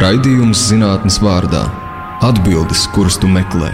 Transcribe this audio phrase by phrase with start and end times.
[0.00, 1.60] Raidījums zinātnes vārdā-
[2.28, 3.68] atbildes, kuras tu meklē.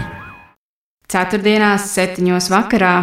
[1.07, 2.95] Ceturtdienās, septiņos vakarā.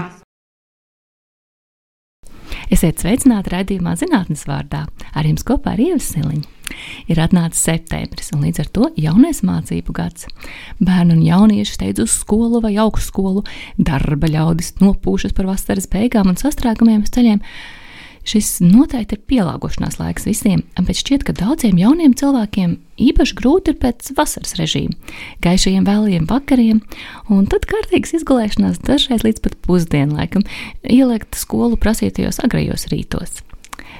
[2.69, 4.83] Esiet sveicināti raidījumā zinātnes vārdā.
[5.17, 6.45] Ar jums kopā ir Ievas Siliņa.
[7.09, 10.27] Ir atnācis septembris, un līdz ar to jaunais mācību gads.
[10.85, 13.47] Bērni un jaunieši steidz uz skolu vai augstskolu,
[13.79, 17.41] darba ļaudis nopūšas par vasaras beigām un sastrēgumiem uz ceļiem.
[18.25, 23.81] Šis noteikti ir pielāgošanās laiks visiem, bet šķiet, ka daudziem jauniem cilvēkiem īpaši grūti ir
[23.83, 24.97] pēc vasaras režīma,
[25.45, 26.81] gaišajiem vēlajiem vakariem,
[27.29, 30.47] un tad kārtīgas izgulēšanās dažreiz līdz pat pusdienlaikam,
[30.89, 33.43] ielikt skolu prasītajos agrajos rītos.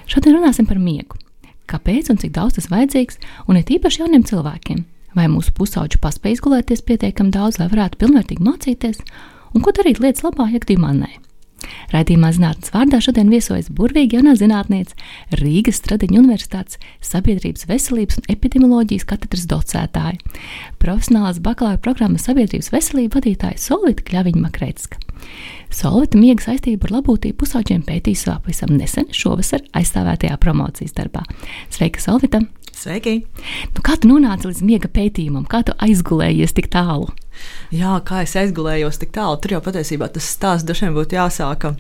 [0.09, 1.21] Šodien runāsim par miegu.
[1.69, 4.85] Kāpēc un cik daudz tas vajadzīgs, un ir īpaši jauniem cilvēkiem?
[5.15, 9.05] Vai mūsu pusauģi paspēj izgulēties pietiekami daudz, lai varētu pilnvērtīgi mācīties,
[9.53, 11.13] un ko darīt lietas labā, ja gadījumā nē?
[11.93, 14.97] Raidījumā zinātnes vārdā šodien viesojas burvīga jaunā zinātniece,
[15.41, 20.19] Rīgas Stradiņa Universitātes sabiedrības veselības un epidemioloģijas katedras docētāja,
[20.83, 25.01] profesionālās bakalaura programmas sabiedrības veselība vadītāja Solvita Kļaviņa Makrētska.
[25.75, 31.25] Solvita miega saistību ar labklājību pusauģiem pētīs vēl pavisam nesen šovasar aizstāvētajā promocijas darbā.
[31.73, 32.45] Sveika, Solvita!
[32.75, 33.21] Sveiki!
[33.75, 37.13] Nu, kā tu nonāci līdz miega pētījumam, kā tu aizgulējies tik tālu?
[37.75, 41.75] Jā, kā es aizgulējos tik tālu, tur jau patiesībā tas stāsts dažiem būtu jāsāka.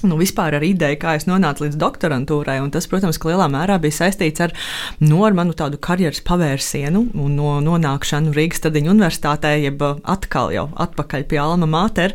[0.00, 3.98] Nu, vispār ar ideju, kā es nonācu līdz doktorantūrai, un tas, protams, lielā mērā bija
[3.98, 4.54] saistīts ar,
[5.02, 10.70] no, ar manu tādu karjeras pavērsienu un no nonākšanu Rīgas Stadiņu universitātē, jeb atkal jau
[10.80, 12.14] atpakaļ pie Alma Mater.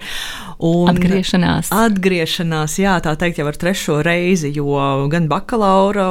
[0.66, 1.70] Un atgriešanās.
[1.76, 4.80] Atgriešanās, jā, tā teikt, jau ar trešo reizi, jo
[5.12, 6.08] gan bakalaura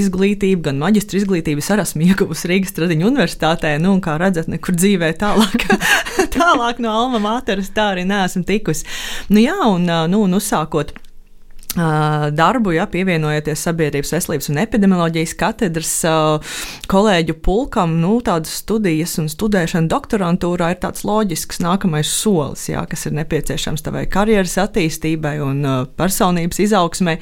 [0.00, 3.74] izglītību, gan maģistra izglītību es arī esmu ieguvusi Rīgas Tradiņu universitātē.
[3.82, 5.68] Nu, kā redzat, nekur dzīvē tālāk,
[6.38, 8.88] tālāk no Alma Materas tā arī neesmu tikusi.
[9.28, 10.96] Nu, jā, un, nu, un uzsākot
[12.34, 15.92] darbu, ja, pievienojoties Sabiedrības veselības un epidemioloģijas katedras
[16.90, 23.06] kolēģu pulkam, nu, tādas studijas un studēšana doktorantūrā ir tāds loģisks nākamais solis, ja, kas
[23.06, 25.62] ir nepieciešams tavai karjeras attīstībai un
[26.00, 27.18] personības izaugsmai.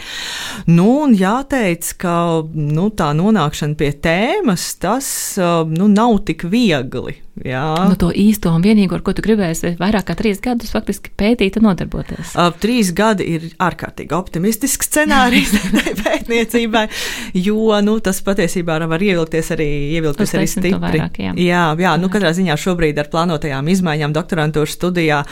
[0.70, 2.16] Nu, un jāteic, ka
[2.54, 5.08] nu, tā nonākšana pie tēmas, tas
[5.68, 7.18] nu, nav tik viegli.
[7.46, 7.62] Jā.
[7.88, 11.58] Nu, to īsto un vienīgo, ar ko tu gribēsi vairāk kā trīs gadus faktiski pētīt
[11.60, 12.34] un nodarboties.
[12.34, 15.52] Uh, trīs gadi ir ārkārtīgi optimistisks scenārijs
[16.04, 16.86] pētniecībai,
[17.38, 19.68] jo nu, tas patiesībā var ievilkties arī,
[19.98, 20.74] ievilkties arī stipri.
[20.82, 25.22] Vairāk, jā, jā, jā nu, katrā ziņā šobrīd ar plānotajām izmaiņām doktorantūras studijā,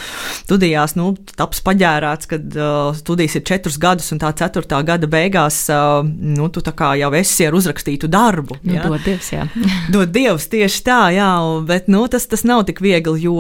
[0.45, 5.65] studijās nu, taps paģērāts, kad uh, studijas ir četrus gadus un tā ceturtā gada beigās
[5.73, 8.61] uh, nu, tu jau esi ar uzrakstītu darbu.
[8.67, 9.47] Nu, dod Dievs, jā.
[9.93, 11.31] dod Dievs tieši tā, jā,
[11.67, 13.37] bet nu, tas, tas nav tik viegli, jo,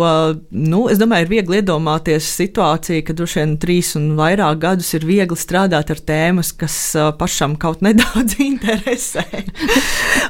[0.50, 5.06] nu, es domāju, ir viegli iedomāties situāciju, ka droši vien trīs un vairāk gadus ir
[5.08, 6.76] viegli strādāt ar tēmas, kas
[7.20, 9.24] pašam kaut nedaudz interesē.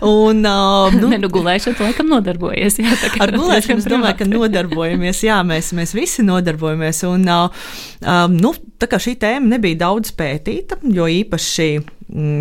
[0.03, 2.81] un, nu, ne, nu, gulēšana, laikam, nodarbojas.
[2.83, 7.05] Jā, ar gulēšanu es domāju, ka nodarbojamies, jā, mēs, mēs visi nodarbojamies.
[7.11, 7.29] Un,
[8.37, 11.71] nu, tā kā šī tēma nebija daudz pētīta, jo īpaši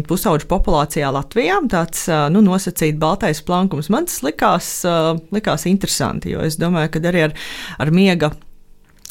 [0.09, 1.59] pusauģu populācijā Latvijā.
[1.71, 4.71] Tāds nu, nosacīts baltais plankums man tas likās,
[5.35, 7.37] likās interesanti, jo es domāju, ka arī ar,
[7.81, 8.31] ar miega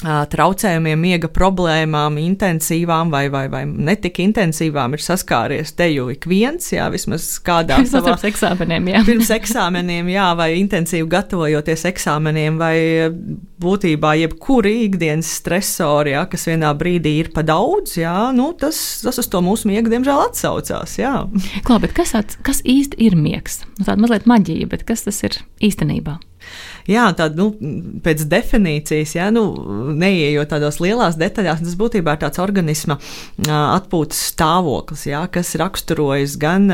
[0.03, 6.67] traucējumiem, miega problēmām, intensīvām vai, vai, vai netik intensīvām ir saskāries te jau ik viens,
[6.75, 9.03] jā, vismaz kādā savā pirms eksāmeniem, jā.
[9.07, 12.77] pirms eksāmeniem, jā, vai intensīvi gatavojoties eksāmeniem, vai
[13.65, 19.23] būtībā jebkuri ikdienas stresori, jā, kas vienā brīdī ir pa daudz, jā, nu, tas, tas
[19.23, 21.15] uz to mūsu miegu, diemžēl, atsaucās, jā.
[21.65, 23.63] Klā, bet kas, at, kas īsti ir miegs?
[23.79, 26.19] Nu, tāda mazliet maģija, bet kas tas ir īstenībā?
[26.91, 27.49] Jā, tāda nu,
[28.05, 29.47] pēc definīcijas, jā, nu,
[29.97, 32.99] neieejot tādos lielās detaļās, tas būtībā ir tāds organisma
[33.49, 36.69] atpūtas stāvoklis, jā, kas raksturojas gan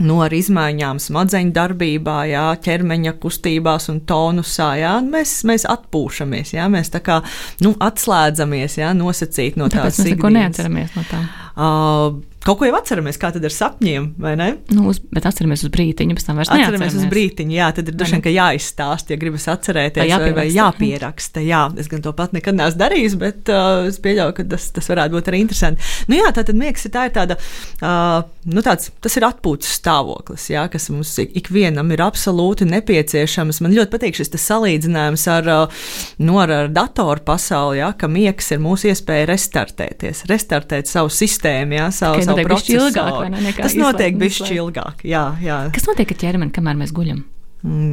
[0.00, 4.70] nu, ar izmaiņām smadzeņu darbībā, jā, ķermeņa kustībās un tonusā.
[4.80, 7.20] Jā, mēs, mēs atpūšamies, jā, mēs tā kā
[7.64, 10.04] nu, atslēdzamies, jā, nosacīt no tās ikdienas.
[10.06, 11.22] Mēs neko neatceramies no tā.
[11.50, 14.46] Uh, Kaut ko jau atceramies, kā tad ar sapņiem, vai ne?
[14.72, 16.86] Nu, uz, bet atceramies uz brīdiņu, pēc tam vairs neatceramies.
[16.86, 20.30] Atceramies uz brīdiņu, jā, tad ir droši vien, ka jāizstāst, ja gribas atcerēties, vai, vai,
[20.38, 21.42] vai jāpieraksta.
[21.44, 24.88] Jā, es gan to pat nekad neesmu darījis, bet uh, es pieļauju, ka tas, tas
[24.88, 25.84] varētu būt arī interesanti.
[26.08, 27.36] Nu jā, tā tad miegs ir, tā ir tāda,
[27.84, 33.60] uh, nu tāds, tas ir atpūtas stāvoklis, jā, kas mums ikvienam ir absolūti nepieciešams.
[33.60, 35.84] Man ļoti patīk šis salīdzinājums ar, uh,
[36.24, 41.76] nu, ar, ar datoru pasauli, jā, ka miegs ir mūsu iespēja restartēties, restartēt savu sistēmu,
[41.82, 42.78] jā, savu, savu procesu.
[42.78, 45.60] Ilgāk, ne, Tas notiek bišķi ilgāk, jā, jā.
[45.74, 47.24] Kas notiek ar ķermeni, kamēr mēs guļam?
[47.60, 47.92] Mm.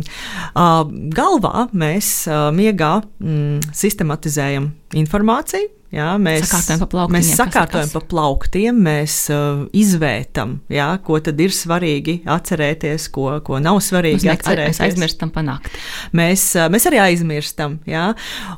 [0.55, 7.15] Uh, galvā mēs uh, miegā mm, sistematizējam informāciju, Jā, mēs sakārtojam pa plauktiem.
[7.15, 13.61] Mēs sakārtojam pa plauktiem, mēs uh, izvērtam, jā, ko tad ir svarīgi atcerēties, ko, ko
[13.63, 14.73] nav svarīgi Mēs atcerēties.
[14.73, 15.79] Mēs aizmirstam pa nakti.
[16.19, 16.43] Mēs,
[16.73, 18.09] mēs arī aizmirstam, jā,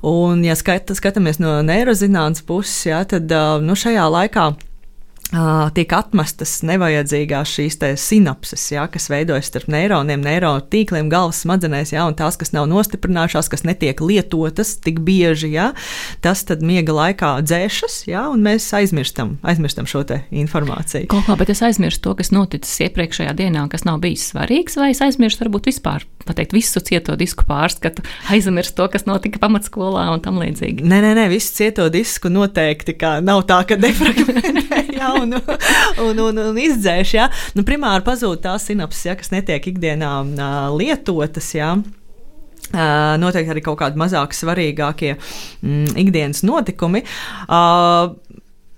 [0.09, 4.49] un ja skat, skatāmies no neirozinātnes puses, jā, tad uh, nu, šajā laikā
[5.29, 12.07] tiek atmestas nevajadzīgās šīs sinapses, ja, kas veidojas starp neironiem, neironu tīkliem, galvas smadzenēs, ja,
[12.09, 15.71] un tās, kas nav nostiprinājušās, kas netiek lietotas tik bieži, ja,
[16.25, 21.09] tas tad miega laikā dzēšas, ja, un mēs aizmirstam, aizmirstam šo informāciju.
[21.11, 24.93] Kaut kā, bet es aizmirstu to, kas noticis iepriekšējā dienā, kas nav bijis svarīgs, vai
[24.95, 28.03] es aizmirstu varbūt vispār pateikt, visu cieto disku pārskatu,
[28.33, 30.85] aizmirst to, kas notika pamatskolā un tam līdzīgi.
[30.89, 34.85] Nē, nē, nē visu cieto disku noteikti nav tā, ka defragmentē.
[35.19, 35.35] Un,
[36.05, 37.13] un, un, un izdzēš.
[37.17, 37.29] Ja?
[37.57, 41.49] Nu, primāri pazūd tās sinapses, ja, kas netiek ikdienā uh, lietotas.
[41.57, 41.73] Ja?
[42.69, 47.01] Uh, noteikti arī kaut kādi mazāk svarīgākie mm, ikdienas notikumi.
[47.47, 48.13] Uh,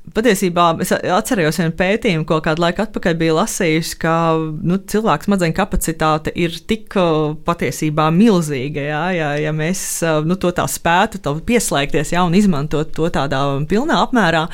[0.01, 4.13] Patiesībā es atceros vienu pētījumu, ko kādu laiku atpakaļ biju lasījusi, ka
[4.65, 6.97] nu, cilvēks smadzeņu kapacitāte ir tik
[7.45, 8.81] patiesībā milzīga.
[8.81, 9.83] Jā, ja, ja mēs
[10.25, 14.47] nu, to tā spētu to pieslēgties jā, un izmantot to tādā pilnā apmērā,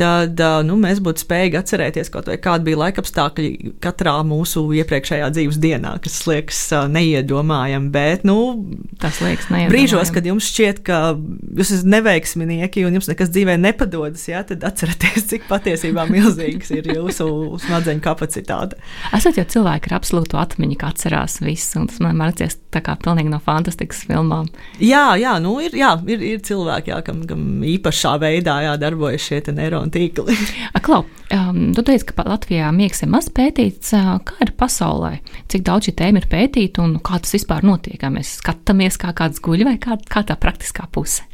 [0.00, 5.60] tad nu, mēs būtu spējīgi atcerēties kaut vai kāda bija laikapstākļi katrā mūsu iepriekšējā dzīves
[5.62, 6.62] dienā, kas liekas
[6.96, 7.92] neiedomājami.
[7.92, 8.38] Bet, nu,
[9.04, 9.70] tas liekas neiedomājami.
[9.76, 11.04] Brīžos, kad jums šķiet, ka
[11.60, 16.70] jūs esat neveiksminieki un jums nekas dzīvē nepadodas, jā, tad atcerieties apzināties, cik patiesībā milzīgs
[16.74, 18.78] ir jūsu smadzeņu kapacitāte.
[19.14, 22.96] Esat jau cilvēki ar absolūtu atmiņu, ka atcerās visu, un tas man mācījās tā kā
[22.96, 24.48] pilnīgi no fantastiskas filmām.
[24.80, 29.42] Jā, jā, nu ir, jā, ir, ir cilvēki, jā, kam, kam īpašā veidā jādarbojas šie
[29.54, 30.36] neironu tīkli.
[30.84, 31.04] Klau,
[31.34, 33.94] um, tu teici, ka Latvijā miegs ir maz pētīts.
[33.94, 35.18] Kā ir pasaulē?
[35.52, 37.98] Cik daudz šī tēma ir pētīta un kā tas vispār notiek?
[38.00, 41.24] Kā mēs skatāmies, kā kāds guļ vai kā, kā tā praktiskā puse?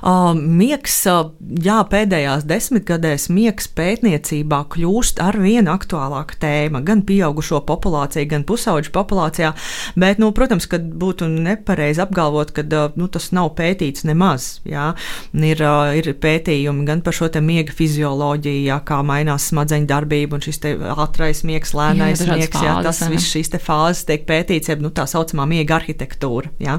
[0.00, 8.46] Miegs, jā, pēdējās desmitgadēs miegs pētniecībā kļūst ar vien aktuālāka tēma gan pieaugušo populācijā, gan
[8.48, 9.52] pusauģu populācijā.
[10.00, 12.64] Bet, nu, protams, ka būtu nepareizi apgalvot, ka
[12.96, 14.48] nu, tas nav pētīts nemaz.
[14.68, 14.92] Jā.
[15.36, 15.62] Ir,
[16.00, 20.62] ir pētījumi gan par šo miega fizioloģiju, jā, kā mainās smadzeņu darbība un šis
[20.96, 22.64] ātrais miegs, lēnais jā, miegs.
[22.64, 26.52] Jā, tas viss šīs fāzes tiek pētīts, jeb nu, tā saucamā miega arhitektūra.
[26.62, 26.78] Jā.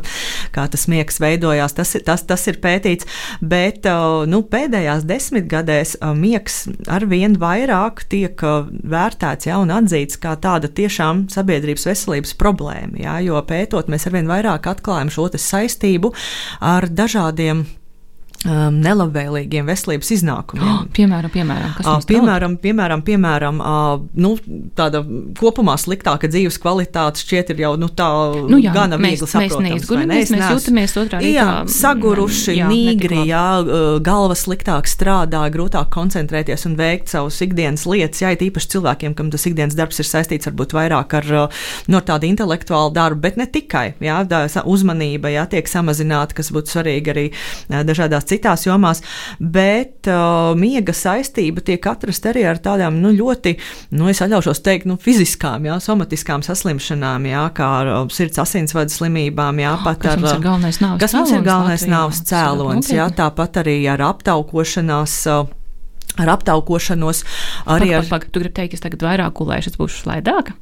[0.56, 3.08] Kā tas miegs veidojās, tas, tas, tas ir pētīts,
[3.42, 3.88] bet
[4.32, 11.88] nu, pēdējās desmitgadēs miegs arvien vairāk tiek vērtēts ja, un atzīts kā tāda tiešām sabiedrības
[11.90, 13.02] veselības problēma.
[13.02, 16.14] Ja, jo pētot, mēs arvien vairāk atklājam šo saistību
[16.66, 17.66] ar dažādiem
[18.48, 20.66] um, nelabvēlīgiem veselības iznākumiem.
[20.66, 23.92] Oh, piemēram, piemēram, uh, piemēram, piemēram, piemēram uh,
[24.22, 24.34] nu,
[24.78, 25.04] tāda
[25.38, 28.10] kopumā sliktāka dzīves kvalitāte šķiet ir jau nu, tā
[28.50, 29.90] nu, jā, gana viegli saprotams.
[29.92, 31.76] Mēs, mēs, mēs jūtamies otrā jā, rītā.
[31.76, 38.24] Saguruši, jā, nīgri, jā, uh, galva sliktāk strādā, grūtāk koncentrēties un veikt savus ikdienas lietas.
[38.24, 42.30] Jā, tīpaši cilvēkiem, kam tas ikdienas darbs ir saistīts varbūt vairāk ar uh, no tādu
[42.30, 43.92] intelektuālu darbu, bet ne tikai.
[44.02, 44.24] Jā,
[44.66, 49.04] uzmanība jā, tiek samazināta, kas būtu svarīgi arī uh, dažādās citās jomās,
[49.40, 53.56] bet uh, miega saistība tiek atrasta arī ar tādām nu, ļoti,
[53.98, 58.94] nu, es atļaušos teikt, nu, fiziskām, jā, somatiskām saslimšanām, jā, kā ar uh, sirds asinsvadu
[58.94, 63.80] slimībām, jā, oh, pat ar, uh, kas mums ir galvenais nāves cēlonis, jā, tāpat arī
[63.92, 65.18] ar aptaukošanās.
[65.32, 65.58] Uh,
[66.20, 67.24] ar aptaukošanos
[67.72, 68.34] arī pag, pag, pag, ar.
[68.34, 70.58] Tu gribi teikt, es tagad vairāk gulēšu, es būšu slaidāka?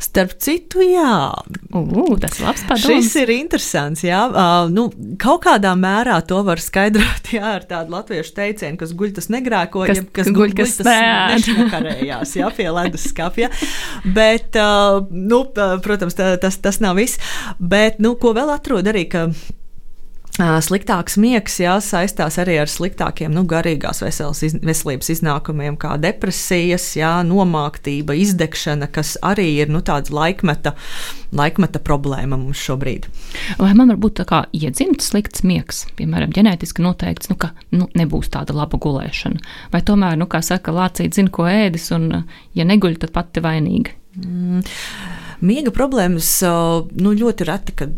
[0.00, 1.34] Starp citu, jā,
[1.74, 2.86] uh, tas labs padoms.
[2.86, 4.04] Šis ir interesants.
[4.06, 4.86] Jā, uh, nu,
[5.20, 9.84] kaut kādā mērā to var skaidrot jā, ar tādu latviešu teicienu, kas guļ tas negrēko,
[9.90, 13.52] kas, ja, kas guļ, guļ tas nešņakarējās, jā, pie ledus skapja.
[14.06, 15.44] Bet, uh, nu,
[15.84, 17.20] protams, tā, tas, tas nav viss.
[17.58, 19.28] Bet, nu, ko vēl atrod arī, ka
[20.38, 26.86] Sliktāks miegs jā, saistās arī ar sliktākiem nu, garīgās veselas, iz, veselības iznākumiem, kā depresijas,
[26.94, 30.76] jā, nomāktība, izdegšana, kas arī ir nu, tāda laikmeta,
[31.34, 33.10] laikmeta problēma mums šobrīd.
[33.58, 37.90] Vai man var būt tā kā iedzimts slikts miegs, piemēram, ģenētiski noteikts, nu, ka nu,
[37.98, 39.42] nebūs tāda laba gulēšana?
[39.74, 42.12] Vai tomēr, nu, kā saka, lācīt zina, ko ēdis, un
[42.54, 43.98] ja neguļ, tad pati vainīga?
[44.22, 44.62] Mm.
[45.38, 46.30] Miega problēmas
[46.98, 47.92] nu, ļoti reti, kad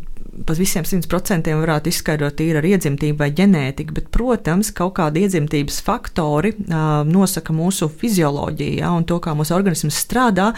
[0.47, 5.81] pat visiem 100% varētu izskaidrot tīri ar iedzimtību vai ģenētiku, bet, protams, kaut kādi iedzimtības
[5.87, 10.51] faktori uh, nosaka mūsu fizioloģiju ja, un to, kā mūsu organisms strādā.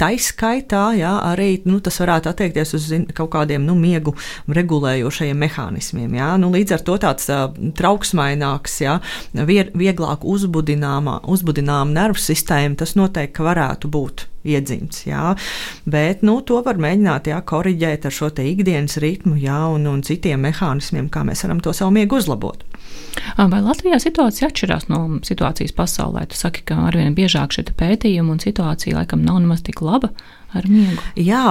[0.00, 4.14] Taiskaitā ja, arī nu, tas varētu attiekties uz kaut kādiem nu, miegu
[4.50, 6.18] regulējošajiem mehānismiem.
[6.20, 6.32] Ja.
[6.40, 7.46] Nu, līdz ar to tāds uh,
[7.78, 8.98] trauksmaināks, ja,
[9.34, 15.04] vieglāk uzbudināma, uzbudināma nervu sistēma, tas noteikti varētu būt iedzimts.
[15.08, 15.34] Jā.
[15.90, 20.42] Bet nu, to var mēģināt jā, korrigēt ar šo ikdienas ritmu jā, un, un citiem
[20.46, 22.64] mehānismiem, kā mēs varam to savu miegu uzlabot.
[23.36, 26.26] Vai Latvijā situācija atšķirās no situācijas pasaulē?
[26.30, 30.12] Tu saki, ka arvien biežāk šie pētījumi un situācija laikam nav nemaz tik laba
[30.56, 31.02] ar miegu.
[31.18, 31.42] Jā,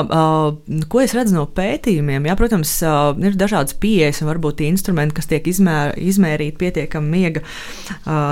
[0.91, 2.27] ko es redzu no pētījumiem?
[2.29, 2.73] Jā, protams,
[3.23, 7.43] ir dažādas pieejas un varbūt instrumenti, kas tiek izmēr, izmērīti pietiekami miega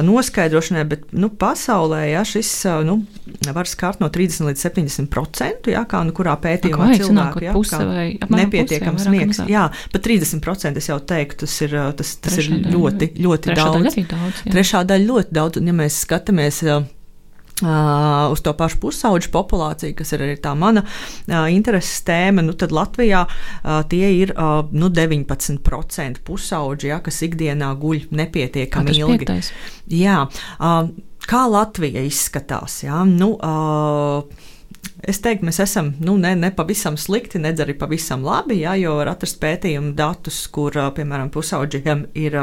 [0.07, 2.51] noskaidrošanai, bet nu, pasaulē jā, šis
[2.87, 2.99] nu,
[3.55, 7.55] var skart no 30 līdz 70 procentiem, jā, kā nu kurā pētījumā Vai, cilvēku jā,
[7.55, 8.07] puse vai
[8.41, 9.41] nepietiekams miegs.
[9.51, 13.87] Jā, pat 30% es jau teiktu, tas ir, tas, tas ir ļoti, ļoti Trešā daudz.
[13.87, 14.53] Daļa daudz jā.
[14.55, 16.63] Trešā daļa ļoti daudz, un ja mēs skatāmies.
[16.67, 16.85] Uh,
[17.57, 22.53] Uh, uz to pašu pusauģu populāciju, kas ir arī tā mana uh, intereses tēma, nu
[22.53, 29.23] tad Latvijā uh, tie ir uh, nu 19% pusauģi, ja, kas ikdienā guļ nepietiekami ilgi.
[29.23, 29.49] Piektais.
[29.89, 30.91] Jā, uh,
[31.25, 32.83] kā Latvija izskatās?
[32.85, 33.01] Ja?
[33.09, 34.53] Nu, uh,
[35.05, 38.95] Es teiktu, mēs esam nu, ne, ne pavisam slikti, nedz arī pavisam labi, ja, jo
[38.97, 42.37] var atrast pētījumu datus, kur, piemēram, pusauģiem ir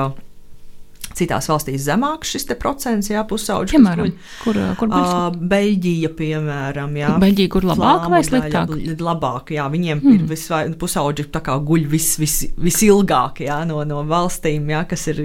[1.15, 3.75] Citās valstīs zemāks šis procents, jā, pusauģis.
[3.77, 4.11] Piemēram,
[4.43, 7.13] kur, kur uh, Beļģija, piemēram, jā.
[7.23, 8.73] Beļģija, kur labāk vai sliktāk?
[8.99, 10.17] Labāk, jā, viņiem hmm.
[10.17, 15.07] ir visvai, pusauģi tā kā guļ vis, vis, visilgāk, jā, no, no valstīm, jā, kas
[15.13, 15.23] ir,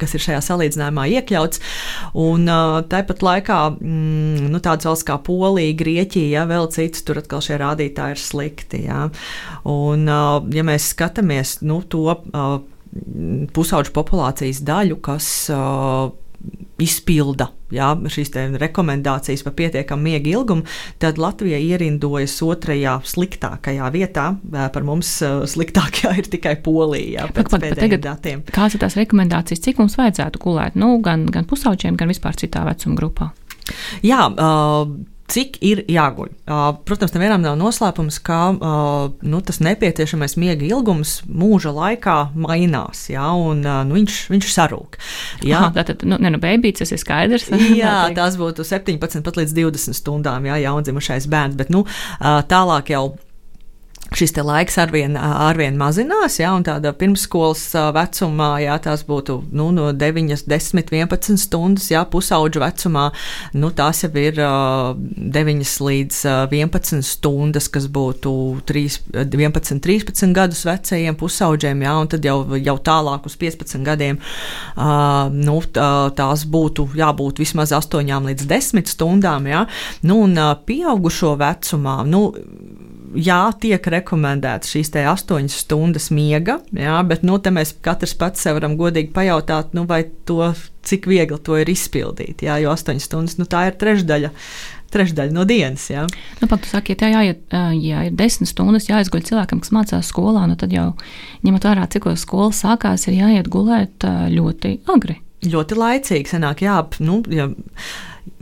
[0.00, 1.62] kas ir šajā salīdzinājumā iekļauts.
[2.24, 7.22] Un uh, tāpat laikā, mm, nu, tādas valsts kā Polija, Grieķija, jā, vēl citas, tur
[7.22, 9.08] atkal šie rādītāji ir slikti, jā.
[9.70, 10.06] Un,
[10.52, 12.06] ja mēs skatāmies, nu, to,
[13.54, 16.12] pusauģu populācijas daļu, kas uh,
[16.82, 20.66] izpilda jā, šīs rekomendācijas par pietiekamu miega ilgumu,
[21.02, 24.26] tad Latvija ierindojas otrajā sliktākajā vietā.
[24.74, 25.16] Par mums
[25.54, 27.24] sliktākajā ir tikai Polija.
[27.24, 28.44] Jā, pēc pat, pat tagad, datiem.
[28.50, 32.66] Kādas ir tās rekomendācijas, cik mums vajadzētu gulēt nu, gan, gan pusauģiem, gan vispār citā
[32.68, 33.30] vecuma grupā?
[34.04, 34.26] Jā,
[35.34, 36.30] cik ir jāguļ.
[36.86, 43.64] Protams, nevienam nav noslēpums, ka nu, tas nepieciešamais miega ilgums mūža laikā mainās, jā, un
[43.64, 44.98] nu, viņš, viņš sarūk.
[45.44, 47.50] Jā, Aha, tātad, nu, ne, nu, bērns, tas ir skaidrs.
[47.82, 51.84] jā, tas būtu 17 pat līdz 20 stundām, jā, jaundzimušais bērns, bet nu,
[52.50, 53.06] tālāk jau
[54.12, 57.62] šis laiks arvien, arvien mazinās, ja, un tāda pirmsskolas
[57.94, 63.08] vecumā, ja tās būtu nu, no 9, 10, 11 stundas, ja pusauģu vecumā,
[63.58, 68.34] nu, tās jau ir uh, 9 līdz uh, 11 stundas, kas būtu
[68.68, 74.20] 3, 11, 13 gadus vecajiem pusauģiem, ja, un tad jau, jau tālāk uz 15 gadiem,
[75.34, 79.64] nu, tā, tās būtu jābūt vismaz 8 līdz 10 stundām, ja,
[80.06, 82.28] nu, un pieaugušo vecumā, nu,
[83.16, 88.76] jā, tiek rekomendēts šīs astoņas stundas miega, jā, bet nu, mēs katrs pats sev varam
[88.80, 90.52] godīgi pajautāt, nu, vai to,
[90.84, 92.44] cik viegli to ir izpildīt.
[92.46, 94.32] Jā, jo astoņas stundas nu, tā ir trešdaļa.
[94.94, 95.88] Trešdaļa no dienas.
[95.90, 96.04] Jā,
[96.38, 97.40] nu, pat, saki, ja, jāiet,
[97.82, 100.92] ja ir desmit stundas jāizguļ cilvēkam, kas mācās skolā, nu, tad jau
[101.42, 105.18] ņemot vērā, cik skola sākās, ir jāiet gulēt ļoti agri.
[105.50, 107.50] Ļoti laicīgi sanāk, jā, nu, jā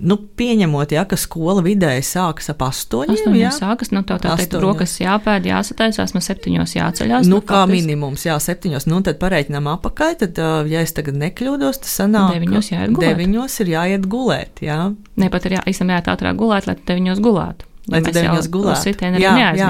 [0.02, 3.16] nu, pieņemot, ja, ka skola vidēji sākas ap astoņiem.
[3.16, 7.26] Astoņos jā, sākas, nu, tā, tā teikt, rokas jāpēd, jāsataisās, no septiņos jāceļās.
[7.30, 7.74] Nu, nu kā faktis...
[7.80, 10.38] minimums, jā, septiņos, nu, tad pareiķinām apakai, tad,
[10.70, 12.36] ja es tagad nekļūdos, tas sanāk.
[12.38, 13.10] Deviņos jāiet gulēt.
[13.10, 14.80] Deviņos ir jāiet gulēt, jā.
[15.18, 17.71] Ne, pat ir jā, īstenībā jāiet ātrāk gulēt, lai deviņos gulētu.
[17.90, 18.92] Lai ja mēs gulētu.
[19.18, 19.68] Jā, jā.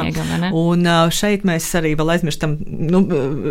[0.53, 0.85] Un
[1.17, 3.01] šeit mēs arī vēl aizmirstam, nu,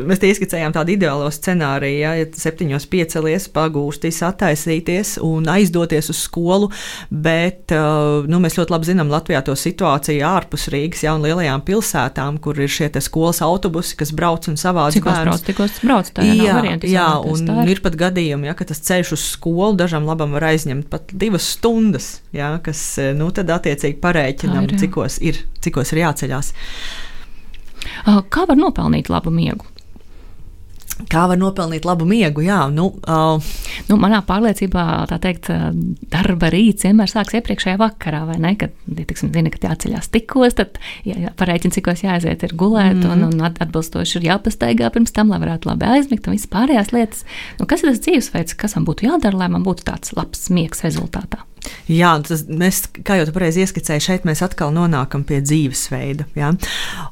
[0.06, 6.20] mēs te ieskicējām tādu ideālo scenāriju, ja, ja septiņos piecelies, pagūstis, attaisīties un aizdoties uz
[6.27, 6.70] skolu,
[7.10, 12.38] bet nu, mēs ļoti labi zinām Latvijā to situāciju ārpus Rīgas, ja, un lielajām pilsētām,
[12.44, 15.41] kur ir šie skolas autobusi, kas brauc un savāds Cik bērns.
[15.50, 17.74] Tikos brauc, tā jā, varianti, jā, un tā ir.
[17.74, 21.50] ir pat gadījumi, ja, ka tas ceļš uz skolu dažam labam var aizņemt pat divas
[21.58, 22.86] stundas, ja, kas,
[23.18, 26.53] nu, tad attiecīgi parēķina zinām, ir, cikos ir, cikos ir jāceļās.
[28.31, 29.67] Kā var nopelnīt labu miegu?
[31.10, 32.43] Kā var nopelnīt labu miegu?
[32.46, 33.41] Jā, nu, uh,
[33.88, 35.50] nu, manā pārliecībā, tā teikt,
[36.13, 38.53] darba rīts vienmēr sāksies iepriekšējā vakarā, vai ne?
[38.60, 40.77] Kad tiksim, zina, ka jāceļās tikos, tad
[41.08, 43.13] jā, parēķina, cikos jāaiziet ir gulēt, mm.
[43.15, 47.25] un, un atbilstoši ir jāpastaigā pirms tam, lai varētu labi aizmigt, un viss pārējās lietas.
[47.58, 50.86] Nu, kas ir tas dzīvesveids, kas man būtu jādara, lai man būtu tāds labs miegs
[50.86, 51.48] rezultātā?
[51.91, 56.25] Jā, tas, mēs, kā jau tu pareizi ieskicēji, šeit mēs atkal nonākam pie dzīvesveida.
[56.38, 56.51] Ja?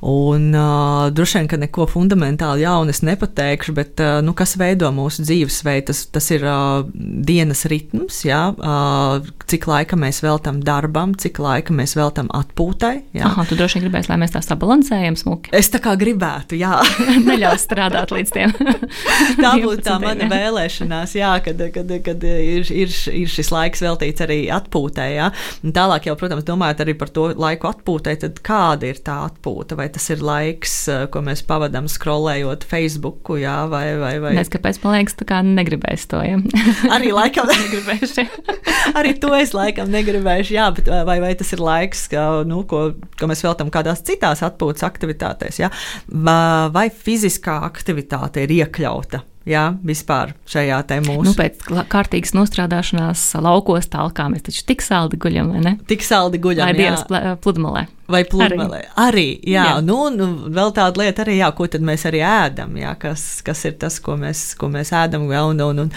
[0.06, 4.90] Un uh, droši vien, ka neko fundamentāli jaunu es nepateikšu, bet uh, nu, kas veido
[4.96, 8.42] mūsu dzīvesveidu, tas, tas ir uh, dienas ritms, ja?
[8.56, 12.96] uh, cik laika mēs veltam darbam, cik laika mēs veltam atpūtai.
[13.18, 13.28] Ja?
[13.30, 15.54] Aha, tu droši vien gribēsi, lai mēs tā sabalansējam smuki.
[15.56, 16.80] Es tā kā gribētu, jā.
[17.28, 18.56] Neļaus strādāt līdz tiem.
[19.44, 24.24] tā būtu tā mana vēlēšanās, jā, kad, kad, kad ir, ir, ir šis laiks veltīts
[24.26, 25.08] arī atpūtai.
[25.16, 25.30] Ja?
[25.66, 29.78] Un tālāk jau, protams, domājot arī par to laiku atpūtai, tad kāda ir tā atpūta?
[29.80, 30.76] Vai tas ir laiks,
[31.14, 34.34] ko mēs pavadām skrolējot Facebook, jā, vai, vai, vai...
[34.38, 36.40] Nes, kāpēc man liekas, tā kā negribēs to, ja?
[36.96, 38.28] arī laikam negribēšu.
[39.00, 42.90] arī to es laikam negribēšu, jā, bet vai, vai tas ir laiks, ka, nu, ko,
[43.20, 45.74] ko mēs veltam kādās citās atpūtas aktivitātēs, jā?
[46.10, 51.30] Vai fiziskā aktivitāte ir iekļauta jā, vispār šajā te mūsu.
[51.30, 55.78] Nu, pēc kārtīgas nostrādāšanās laukos tālāk mēs taču tik saldi guļam, vai ne?
[55.90, 57.06] Tik saldi guļam, vai dienas
[57.44, 57.88] pludmalē.
[58.10, 58.82] Vai pludmalē.
[58.98, 59.74] Arī, arī jā, jā.
[59.86, 63.76] Nu, nu, vēl tāda lieta arī, jā, ko mēs arī ēdam, jā, kas, kas ir
[63.82, 65.92] tas, ko mēs, ko mēs ēdam, jā, un, un, un,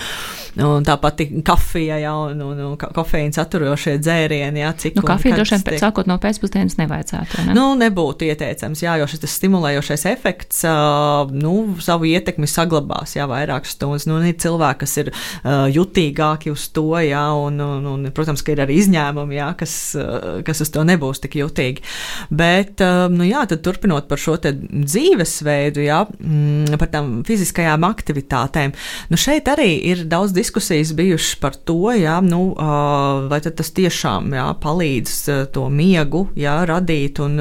[0.68, 4.98] un tāpat kafija, jā, un, un, un kofeīna saturošie dzērieni, jā, cik.
[5.00, 7.56] Nu, kafija droši vien sākot no pēcpusdienas nevajadzētu, ne?
[7.56, 13.76] Nu, nebūtu ieteicams, jā, jo šis stimulējošais efekts, uh, nu, savu ietekmi saglabās, jā, vairākas
[13.76, 14.06] stundas.
[14.10, 18.52] Nu, ir cilvēki, kas ir uh, jutīgāki uz to, jā, un, un, un, protams, ka
[18.54, 21.84] ir arī izņēmumi, jā, kas, uh, kas uz to nebūs tik jutīgi.
[22.30, 28.74] Bet, um, nu jā, tad turpinot par šo dzīvesveidu, jā, mm, par tām fiziskajām aktivitātēm,
[29.12, 34.32] nu šeit arī ir daudz diskusijas bijušas par to, jā, nu, uh, vai tas tiešām
[34.36, 37.38] jā, palīdz uh, to miegu jā, radīt un,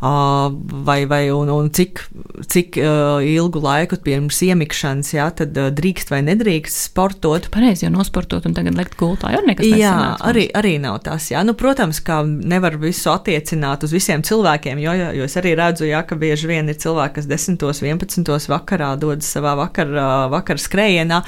[0.00, 2.02] vai, vai un, un cik,
[2.48, 7.50] cik ilgu laiku pirms iemikšanas jā, tad drīkst vai nedrīkst sportot.
[7.52, 9.68] Pareizi, jo nosportot un tagad liekt gultā jau nekas.
[9.80, 9.94] Jā,
[10.26, 11.30] arī, arī nav tas.
[11.32, 11.42] Jā.
[11.46, 16.00] Nu, protams, ka nevar visu attiecināt uz visiem cilvēkiem, jo, jo es arī redzu, jā,
[16.06, 21.20] ka bieži vien ir cilvēki, kas 10, 11 vakarā dodas savā vakara, vakara skrējienā.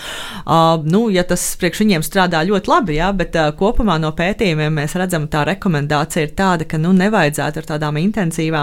[0.88, 5.28] Nu, ja tas priekš viņiem strādā ļoti labi, jā, bet kopumā no pētījumiem mēs redzam,
[5.32, 8.61] tā rekomendācija ir tāda, ka nu, nevajadzētu ar tādām intensīvām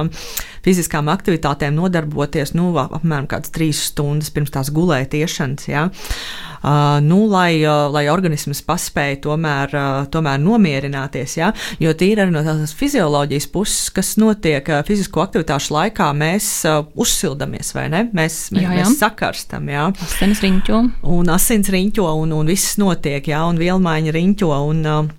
[0.66, 5.70] fiziskām aktivitātēm nodarboties nu, apmēram kādas trīs stundas pirms tās gulētiešanas.
[5.70, 5.90] Jā.
[6.60, 11.38] Uh, nu, lai, uh, lai organisms paspēja tomēr, uh, tomēr nomierināties.
[11.40, 11.54] Ja?
[11.80, 16.50] Jo tīri arī no tās fizioloģijas puses, kas notiek fizisko aktivitāšu laikā, mēs
[17.00, 18.04] uzsildamies vai ne?
[18.12, 18.84] Mēs, mēs, jā, jā.
[18.84, 19.72] mēs sakarstam.
[19.72, 19.88] Ja?
[20.04, 20.82] Asins riņķo.
[21.16, 23.46] Un asins riņķo, un, un viss notiek, ja?
[23.48, 24.54] un vielmaiņa riņķo.
[24.74, 25.19] Un, Uh,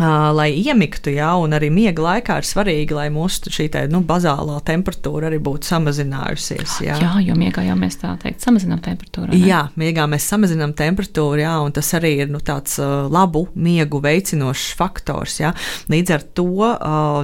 [0.00, 4.58] lai iemiktu, jā, un arī miega laikā ir svarīgi, lai mūsu šī te, nu, bazālā
[4.66, 6.78] temperatūra arī būtu samazinājusies.
[6.86, 9.32] Jā, jā jo miegā jau mēs tā teikt samazinām temperatūru.
[9.32, 9.40] Ne?
[9.48, 14.70] Jā, miegā mēs samazinām temperatūru, jā, un tas arī ir nu, tāds labu miegu veicinošs
[14.78, 15.40] faktors.
[15.42, 15.52] Jā.
[15.92, 16.48] Līdz ar to,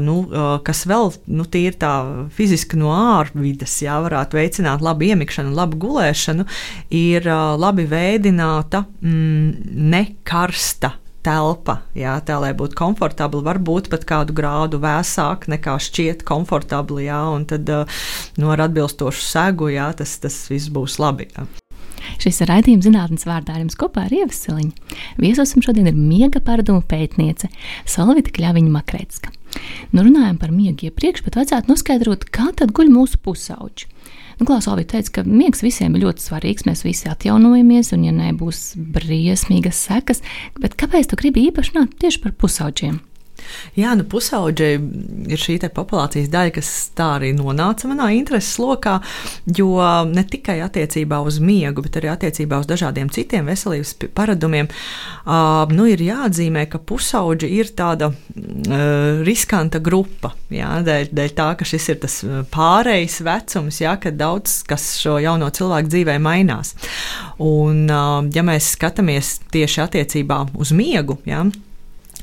[0.05, 0.19] nu,
[0.67, 1.95] kas vēl nu, tīri tā
[2.37, 6.47] fiziski no ārvidas, jā, varētu veicināt labu iemikšanu, labu gulēšanu,
[6.95, 10.97] ir labi veidināta, mm, nekarsta
[11.27, 17.21] telpa, jā, tā lai būtu komfortabli, varbūt pat kādu grādu vēsāk nekā šķiet komfortabli, jā,
[17.35, 17.69] un tad
[18.39, 21.31] nu, ar atbilstošu segu, jā, tas, tas viss būs labi.
[21.35, 21.47] Jā.
[22.23, 24.95] Šis ir raidījums zinātnes vārdā ar jums kopā ar Ievasiliņu.
[25.21, 27.51] Viesosim šodien ir miega paradumu pētniece
[27.89, 29.33] Salvita Kļaviņa Makretska.
[29.93, 33.91] Nu, runājam par miegu iepriekš, bet vajadzētu noskaidrot, kā tad guļ mūsu pusauģi.
[34.37, 38.13] Nu, Klaus Alvija teica, ka miegs visiem ir ļoti svarīgs, mēs visi atjaunojamies, un ja
[38.13, 40.21] nebūs briesmīgas sekas,
[40.61, 43.01] bet kāpēc tu gribi īpaši runāt tieši par pusauģiem?
[43.77, 44.69] Jā, nu pusauģi
[45.33, 48.99] ir šī populācijas daļa, kas tā arī nonāca manā intereses lokā,
[49.59, 49.77] jo
[50.09, 55.89] ne tikai attiecībā uz miegu, bet arī attiecībā uz dažādiem citiem veselības paradumiem, uh, nu,
[55.91, 60.33] ir jāatzīmē, ka pusauģi ir tāda uh, riskanta grupa.
[60.53, 62.21] Jā, dēļ, dēļ tā, ka šis ir tas
[62.53, 66.75] pārejas vecums, jā, kad daudz kas šo jauno cilvēku dzīvē mainās.
[67.43, 71.45] Un, uh, ja mēs skatāmies tieši attiecībā uz miegu, jā,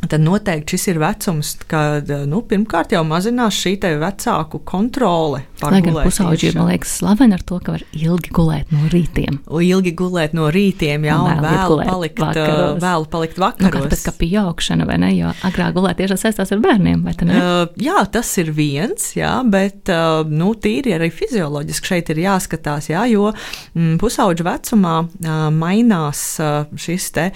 [0.09, 5.43] Tad noteikti šis ir vecums, kad nu, pirmkārt jau mazinās šī vecāku kontrole.
[5.63, 9.39] Lai gan pusauģi man liekas slaveni ar to, ka var ilgi gulēt no rītiem.
[9.63, 12.81] Ilgi gulēt no rītiem, jā, un, un vēl palikt vakaros.
[12.83, 13.87] Vēl palikt vakaros.
[13.87, 15.13] Nu, kā pie augšana, vai ne?
[15.15, 17.39] Jo agrāk gulēt tieši saistās ar bērniem, vai ne?
[17.39, 22.91] Uh, jā, tas ir viens, jā, bet uh, nu, tīri arī fizioloģiski šeit ir jāskatās,
[22.91, 27.29] jā, jo mm, pusauģu vecumā uh, mainās uh, šis te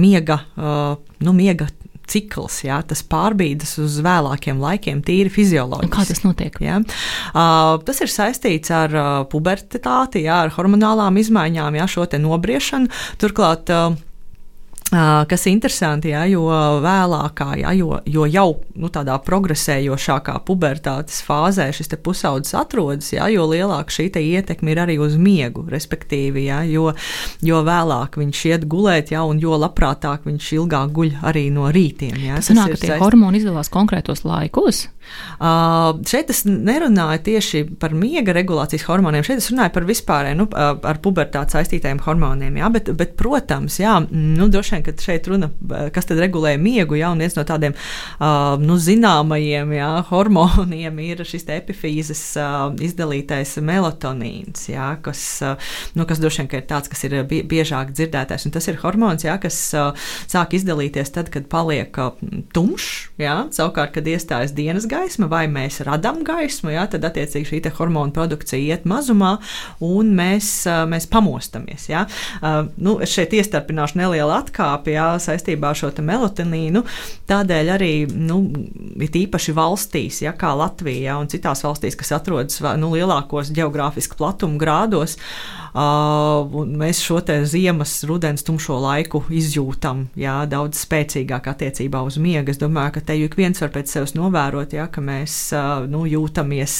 [0.00, 1.68] miega, uh, nu, miega
[2.10, 5.92] cikls, jā, tas pārbīdas uz vēlākiem laikiem, tīri fizioloģiski.
[5.94, 6.58] Kā tas notiek?
[6.64, 6.80] Jā.
[7.32, 12.90] Uh, tas ir saistīts ar uh, pubertāti, jā, ar hormonālām izmaiņām, jā, šo nobriešanu.
[13.20, 13.94] Turklāt uh,
[15.28, 16.44] Kas ir interesanti, ja, jo
[16.84, 18.46] vēlākā, ja, jo, jo jau
[18.78, 24.98] nu, tādā progresējošākā pubertātes fāzē šis pusaudzis atrodas, ja, jo lielāka šī ietekme ir arī
[25.02, 25.64] uz miegu.
[25.70, 26.92] Respektīvi, ja, jo,
[27.42, 32.14] jo vēlāk viņš iet gulēt, ja, un jo labprātāk viņš ilgāk guļ arī no rītiem.
[32.28, 33.02] Ja, tas sanāk, ka tie saist...
[33.02, 34.86] hormoni izdalās konkrētos laikos.
[35.34, 40.46] Uh, šeit es nerunāju tieši par miega regulācijas hormoniem, šeit es runāju par vispārēju nu,
[40.54, 42.58] ar pubertāti saistītajiem hormoniem.
[42.60, 45.50] Jā, bet, bet, protams, jā, nu, droši vien, ka šeit runa,
[45.94, 51.24] kas tad regulē miegu, jā, un viens no tādiem uh, nu, zināmajiem jā, hormoniem ir
[51.26, 57.04] šis epifīzes uh, izdalītais melatonīns, jā, kas, uh, nu, kas droši vien ir tāds, kas
[57.08, 62.14] ir biežāk dzirdētais, tas ir hormons, jā, kas uh, sāk izdalīties tad, kad paliek uh,
[62.54, 64.93] tumšs, jā, savukārt, kad iestājas dienas gaisma,
[65.30, 69.36] vai mēs radām gaismu, jā, tad attiecīgi šī hormonu produkcija iet mazumā,
[69.84, 70.50] un mēs,
[70.90, 71.88] mēs pamostamies.
[71.90, 72.04] Jā.
[72.76, 76.84] Nu, es šeit iestarpināšu nelielu atkāpi jā, saistībā ar šo melatonīnu.
[77.30, 78.40] Tādēļ arī nu,
[79.02, 84.60] it īpaši valstīs, jā, kā Latvijā un citās valstīs, kas atrodas nu, lielākos geogrāfiski platuma
[84.60, 85.18] grādos,
[85.74, 87.18] mēs šo
[87.50, 92.52] ziemas, rudens, tumšo laiku izjūtam jā, daudz spēcīgāk attiecībā uz miegu.
[92.52, 95.36] Es domāju, ka te ik viens var pēc sevis novērot, jā, ka mēs
[95.90, 96.76] nu, jūtamies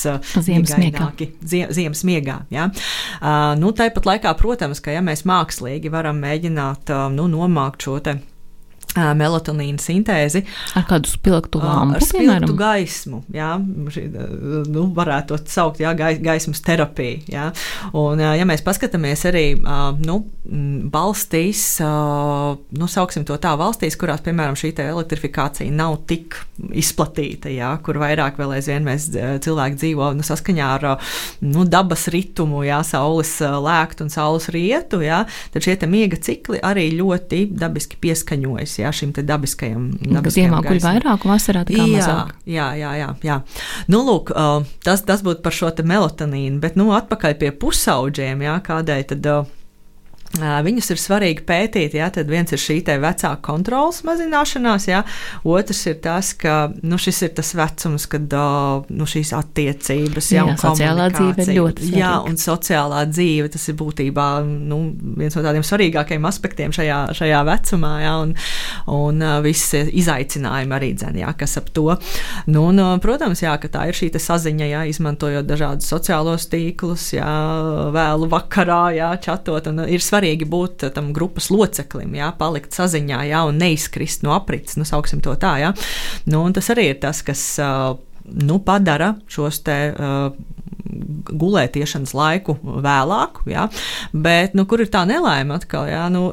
[0.46, 1.10] ziemas miegā.
[1.44, 7.28] Zie, ziemas miegā uh, nu, tāpat laikā, protams, ka ja mēs mākslīgi varam mēģināt nu,
[7.30, 8.18] nomākt šo te
[8.94, 10.44] melatonīna sintēzi.
[10.78, 17.20] Ar kādu spilgtu lampu, ar spilgtu gaismu, jā, nu, varētu to saukt, jā, gaismas terapija,
[17.30, 17.46] jā.
[17.96, 19.44] Un, ja mēs paskatāmies arī,
[20.04, 20.20] nu,
[20.94, 26.38] valstīs, nu, sauksim to tā, valstīs, kurās, piemēram, šī elektrifikācija nav tik
[26.74, 30.88] izplatīta, jā, kur vairāk vēl aizvien mēs cilvēki dzīvo, nu, saskaņā ar,
[31.42, 36.60] nu, dabas ritumu, jā, saules lēkt un saules rietu, jā, tad šie te miega cikli
[36.64, 39.88] arī ļoti dabiski pieskaņojas, jā jā, šim dabiskajam.
[40.34, 42.34] Ziemā guļ vairāk, vasarā tikai mazāk.
[42.46, 43.10] Jā, jā, jā.
[43.24, 43.40] jā.
[43.90, 44.32] Nu, lūk,
[44.86, 49.30] tas, tas būtu par šo melatonīnu, bet nu, atpakaļ pie pusauģiem, jā, kādēļ tad.
[50.34, 51.94] Viņus ir svarīgi pētīt.
[51.94, 55.02] Jā, tad viens ir šī vecāka kontrolas mazināšanās, jā,
[55.46, 58.34] otrs ir tas, ka nu, šis ir tas vecums, kad
[58.90, 62.00] nu, šīs attiecības, jā, jā sociālā dzīve ir ļoti svarīga.
[62.00, 64.80] Jā, un sociālā dzīve tas ir būtībā nu,
[65.20, 68.34] viens no tādiem svarīgākajiem aspektiem šajā, šajā vecumā, jā, un,
[68.90, 71.86] un visi izaicinājumi arī dzen, jā, kas ap to.
[72.50, 77.30] Nu, un, protams, jā, ka tā ir šī saziņa, jā, izmantojot dažādus sociālos tīklus, jā,
[77.94, 83.24] vēlu vakarā, jā, čatot, un ir svarīgi svarīgi būt tam grupas loceklim, jā, palikt saziņā,
[83.28, 85.74] jā, un neizkrist no aprits, nu, sauksim to tā, jā.
[86.26, 87.60] Nu, tas arī ir tas, kas
[88.24, 89.78] nu, padara šos te.
[89.94, 90.50] Uh,
[91.24, 93.64] gulētiešanas laiku vēlāku, ja?
[94.12, 95.88] bet nu, kur ir tā nelaime atkal?
[95.88, 96.04] Ja?
[96.12, 96.28] Nu,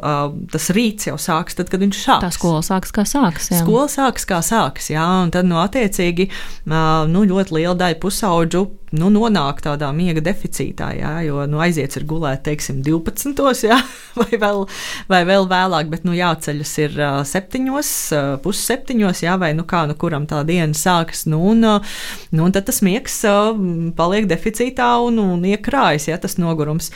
[0.51, 2.25] tas rīts jau sāks tad, kad viņš sāks.
[2.25, 3.47] Tā skola sāks kā sāks.
[3.49, 3.61] Jā.
[3.63, 6.27] Skola sāks kā sāks, jā, un tad nu, attiecīgi
[6.67, 8.65] nu, ļoti liela daļa pusauģu
[8.97, 13.65] nu, nonāk tādā miega deficītā, jā, jo nu, aiziet ir gulēt, teiksim, 12.
[13.67, 13.77] Jā,
[14.19, 14.65] vai, vēl,
[15.11, 19.85] vai vēl vēlāk, bet nu, jāceļas ir uh, 7, uh, pusseptiņos, jā, vai nu kā
[19.89, 21.25] nu kuram tā diena sākas.
[21.31, 23.21] Nu, un, nu, un tad tas miegs
[23.97, 26.91] paliek deficītā un, un iekrājas, ja tas nogurums.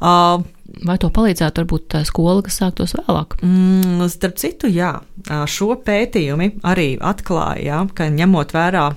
[0.00, 0.42] Uh,
[0.84, 3.38] Vai to palīdzētu varbūt tā skola, kas sāktos vēlāk?
[3.46, 4.96] Mm, starp citu, jā,
[5.48, 8.88] šo pētījumi arī atklāja, jā, ka ņemot vērā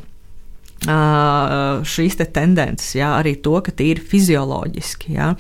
[0.80, 5.34] šīs te tendences, jā, arī to, ka tīri fizioloģiski jā,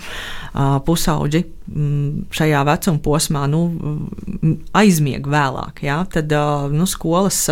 [0.86, 3.63] pusauģi mm, šajā vecuma posmā nu,
[4.75, 5.84] aizmieg vēlāk.
[5.88, 6.36] Jā, tad
[6.75, 7.45] nu, skolas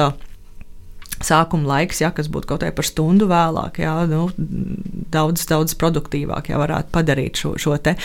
[1.24, 6.52] sākuma laiks, ja, kas būtu kaut kā par stundu vēlāk, ja, nu, daudz, daudz produktīvāk
[6.52, 7.96] ja, varētu padarīt šo, šo te.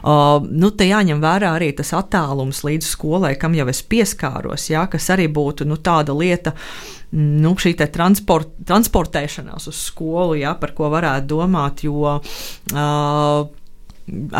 [0.00, 4.86] Uh, nu, te jāņem vērā arī tas attālums līdz skolai, kam jau es pieskāros, ja,
[4.88, 6.54] kas arī būtu nu, tāda lieta.
[6.54, 13.42] Uh, nu, šī transport, transportēšanās uz skolu, ja, par ko varētu domāt, jo uh,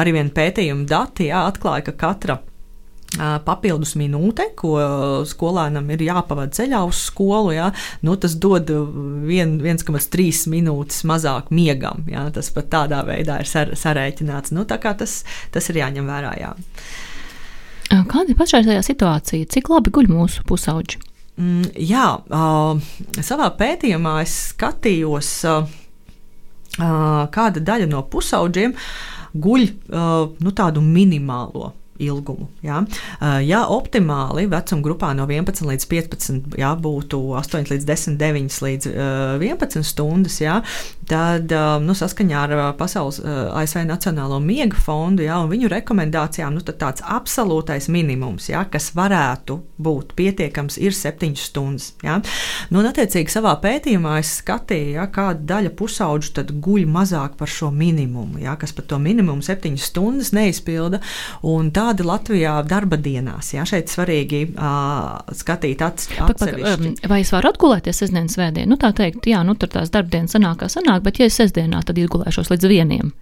[0.00, 2.40] arī viena pētījuma dati jā, atklāja, ka katra
[3.44, 4.76] papildus minūte, ko
[5.28, 7.68] skolēnam ir jāpavada ceļā uz skolu, ja,
[8.06, 12.06] nu, tas dod 1,3 minūtes mazāk miegam.
[12.08, 14.54] Ja, tas pat tādā veidā ir sar, sarēķināts.
[14.56, 16.34] Nu, tas, tas ir jāņem vērā.
[16.40, 16.52] Jā.
[18.08, 19.48] Kāda ir pašreizējā situācija?
[19.52, 21.11] Cik labi guļ mūsu pusauģi?
[21.40, 22.76] Mm, jā, uh,
[23.24, 25.62] savā pētījumā es skatījos, uh,
[26.76, 28.74] uh, kāda daļa no pusauģiem
[29.32, 31.70] guļ nu, tādu minimālo
[32.02, 32.50] ilgumu.
[32.60, 32.82] Ja,
[33.40, 38.90] ja optimāli vecuma grupā no 11 līdz 15 ja, būtu 8 līdz 10, 9 līdz
[38.90, 40.58] uh, 11 stundas, ja,
[41.08, 46.56] tad uh, nu, saskaņā ar Pasaules uh, ASV Nacionālo miega fondu ja, un viņu rekomendācijām
[46.56, 51.92] nu, tāds absolūtais minimums, ja, kas varētu būt pietiekams, ir 7 stundas.
[52.02, 52.18] Ja.
[52.70, 57.70] Nu, un, attiecīgi, savā pētījumā es skatīju, ja, kāda daļa pusauģu guļ mazāk par šo
[57.74, 61.02] minimumu, ja, kas pat to minimumu 7 stundas neizpilda.
[61.46, 63.52] Un tā kādi Latvijā darba dienās.
[63.52, 67.08] Jā, šeit svarīgi uh, skatīt atsevišķi.
[67.10, 68.72] Vai es varu atgulēties sestdienas svētdienu?
[68.72, 71.82] Nu, tā teikt, jā, nu tur tās darbdienas sanāk, kā sanāk, bet ja es sestdienā,
[71.86, 73.12] tad izgulēšos līdz vieniem.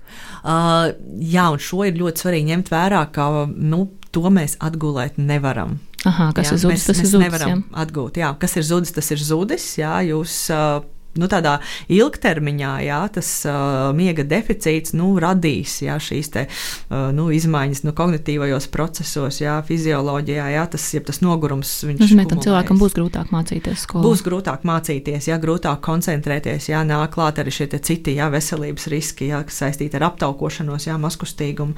[0.43, 5.79] Uh, jā, un šo ir ļoti svarīgi ņemt vērā, ka nu, to mēs atgulēt nevaram.
[6.09, 7.27] Aha, kas jā, ir zudis, mēs, tas mēs ir zudis.
[7.27, 7.83] nevaram Jā.
[7.83, 8.21] atgūt.
[8.23, 9.67] Jā, kas ir zudis, tas ir zudis.
[9.79, 10.81] Jā, jūs, uh,
[11.19, 11.57] nu, tādā
[11.91, 17.95] ilgtermiņā jā, tas uh, miega deficīts nu, radīs jā, šīs te, uh, nu, izmaiņas nu,
[17.97, 20.51] kognitīvajos procesos, jā, fizioloģijā.
[20.55, 24.05] Jā, tas, ja tas nogurums nozīmē, ka cilvēkam būs grūtāk mācīties skolā.
[24.07, 29.31] Būs grūtāk mācīties, jā, grūtāk koncentrēties, jā, nāk klāt arī šie citi jā, veselības riski,
[29.33, 31.77] jā, kas saistīti ar aptaukošanos, jā, maskustīgumu.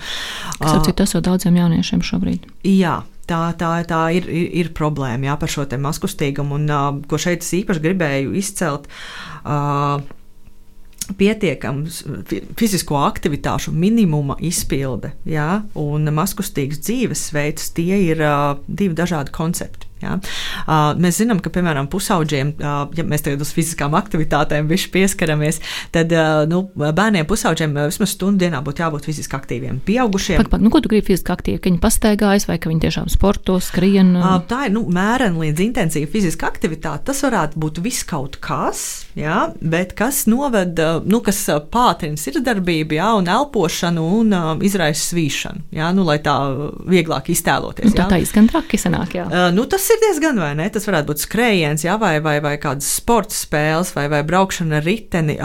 [0.58, 2.48] Kas ar citu esot daudziem jauniešiem šobrīd.
[2.68, 7.20] Jā, tā, tā, tā ir, ir, ir problēma jā, par šo maskustīgumu, un uh, ko
[7.20, 8.90] šeit es īpaši gribēju izcelt.
[9.44, 10.00] Uh,
[11.18, 12.04] Pietiekams
[12.56, 19.91] fizisko aktivitāšu minimuma izpilde jā, un maskustīgs dzīvesveids, tie ir uh, divi dažādi koncepti.
[20.02, 20.16] Ja?
[20.66, 25.60] Uh, mēs zinām, ka, piemēram, pusauģiem, uh, ja mēs tagad uz fiziskām aktivitātēm pieskaramies,
[25.94, 29.80] tad uh, nu, bērniem pusauģiem vismaz stundu dienā būtu jābūt fiziski aktīviem.
[29.86, 30.42] Pieaugušiem.
[30.42, 31.60] Pat, pat, nu, ko tu gribi fiziski aktīvi?
[31.62, 34.14] Ka viņi pastaigājas vai ka viņi tiešām sporto, skrien?
[34.18, 37.06] Uh, tā ir nu, mērena līdz intensīva fiziska aktivitāte.
[37.12, 38.82] Tas varētu būt viss kaut kas,
[39.18, 39.46] ja?
[39.60, 43.12] bet kas noved, nu, kas pātrina sirdsdarbību, ja?
[43.18, 45.92] un elpošanu un uh, izraisa svīšanu, ja?
[45.94, 46.36] nu, lai tā
[46.90, 47.92] vieglāk iztēloties.
[47.92, 49.26] Nu, tā tā izskan traki sanāk, jā.
[49.28, 50.66] Uh, nu, tas ir diezgan, vai ne?
[50.72, 54.86] Tas varētu būt skrējiens, jā, vai, vai, vai kādas sporta spēles, vai, vai braukšana ar
[54.86, 55.38] riteni,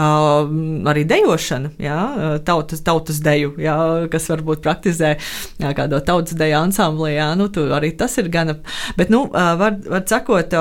[0.88, 2.00] arī dejošana, jā,
[2.48, 3.76] tautas, tautas deju, jā,
[4.12, 8.58] kas varbūt praktizē jā, kādo tautas deju ansamblī, jā, nu, tur arī tas ir gana,
[8.98, 10.58] bet, nu, var, var sakot,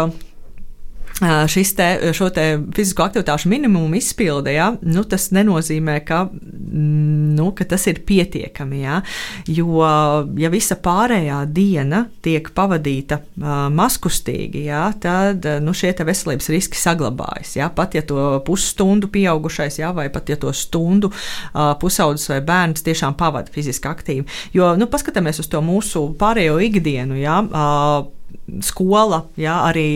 [1.47, 2.43] šis te, šo te
[2.75, 8.83] fizisko aktivitāšu minimumu izpilde, ja, nu, tas nenozīmē, ka, nu, ka tas ir pietiekami.
[8.83, 8.99] Ja,
[9.49, 9.81] jo,
[10.37, 17.55] ja visa pārējā diena tiek pavadīta uh, maskustīgi, ja, tad nu, šie veselības riski saglabājas.
[17.57, 22.43] Ja, pat ja to pusstundu pieaugušais, ja, vai pat ja to stundu uh, pusaudzis vai
[22.45, 24.27] bērns tiešām pavada fiziski aktīvi.
[24.53, 27.17] Jo, nu, paskatāmies uz to mūsu pārējo ikdienu.
[27.17, 28.13] Ja, uh,
[28.63, 29.87] skola, jā, arī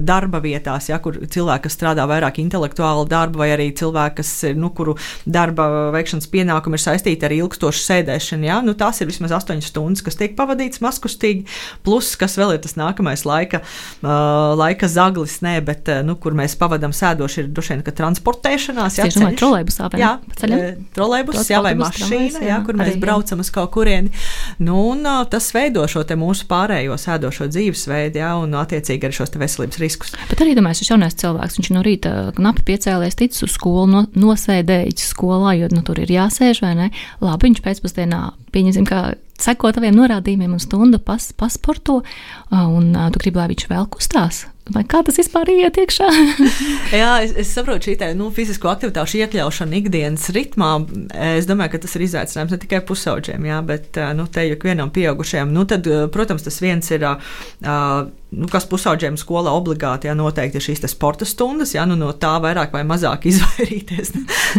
[0.00, 4.94] darba vietās, jā, kur cilvēki strādā vairāk intelektuālu darbu, vai arī cilvēki, kas, nu, kuru
[5.28, 8.48] darba veikšanas pienākumi ir saistīti ar ilgstošu sēdēšanu.
[8.48, 11.44] Jā, nu, tās ir vismaz 8 stundas, kas tiek pavadītas maskustīgi,
[11.84, 16.56] plus, kas vēl ir tas nākamais laika, uh, laika zaglis, nē, bet, nu, kur mēs
[16.60, 20.14] pavadām sēdoši, ir droši vien, ka transportēšanās, jā, ceļš, trolēbusā, vai jā,
[20.96, 24.12] trolēbus, jā, vai mašīna, jā, jā, kur mēs arī, braucam uz kaut kurieni.
[24.62, 27.48] Nu, un tas veido šo te mūsu pārējo sēdošo
[27.82, 30.14] dzīvesveidu, jā, un attiecīgi arī šos veselības riskus.
[30.30, 34.04] Bet arī domāju, šis jaunais cilvēks, viņš no rīta knapi piecēlēs, ticis uz skolu, no,
[34.14, 36.88] nosēdējis skolā, jo nu, tur ir jāsēž vai ne.
[37.20, 38.22] Labi, viņš pēcpusdienā
[38.54, 42.02] pieņemsim, ka seko taviem norādījumiem un stundu pas, pasporto,
[42.52, 44.46] un tu gribi, lai viņš vēl kustās.
[44.70, 46.06] Vai kā tas vispār iet iekšā?
[47.00, 50.70] Jā, es, es saprotu, šī tā, nu, fizisko aktivitāšu iekļaušana ikdienas ritmā.
[51.34, 54.94] Es domāju, ka tas ir izaicinājums ne tikai pusauģiem, jā, bet nu, te jau vienam
[54.94, 55.50] pieaugušajam.
[55.50, 57.08] Nu, tad, protams, tas viens ir.
[57.66, 62.10] Uh, nu, kas pusauģiem skolā obligāti jā, noteikti ir šīs sporta stundas, jā, nu, no
[62.16, 64.14] tā vairāk vai mazāk izvairīties.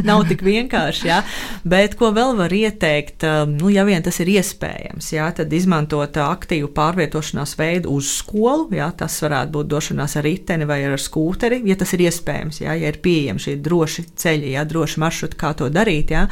[0.06, 1.22] Nav tik vienkārši, jā.
[1.68, 6.70] bet ko vēl var ieteikt, nu, ja vien tas ir iespējams, jā, tad izmantot aktīvu
[6.76, 11.78] pārvietošanās veidu uz skolu, jā, tas varētu būt došanās ar riteni vai ar skūteri, ja
[11.80, 15.70] tas ir iespējams, jā, ja ir pieejami šie droši ceļi, jā, droši maršruti, kā to
[15.74, 16.14] darīt.
[16.14, 16.28] Jā.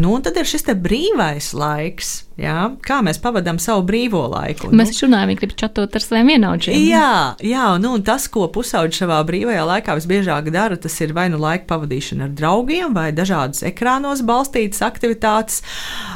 [0.00, 4.70] Nu, tad ir šis brīvais laiks, jā, kā mēs pavadām savu brīvo laiku.
[4.72, 6.81] Mēs nu, runājam, viņi grib čatot ar saviem vienaudžiem.
[6.82, 11.28] Jā, jā nu, un tas, ko pusauģis savā brīvajā laikā visbiežāk dara, tas ir vai
[11.32, 15.60] nu laika pavadīšana ar draugiem, vai dažādas ekrānos balstītas aktivitātes.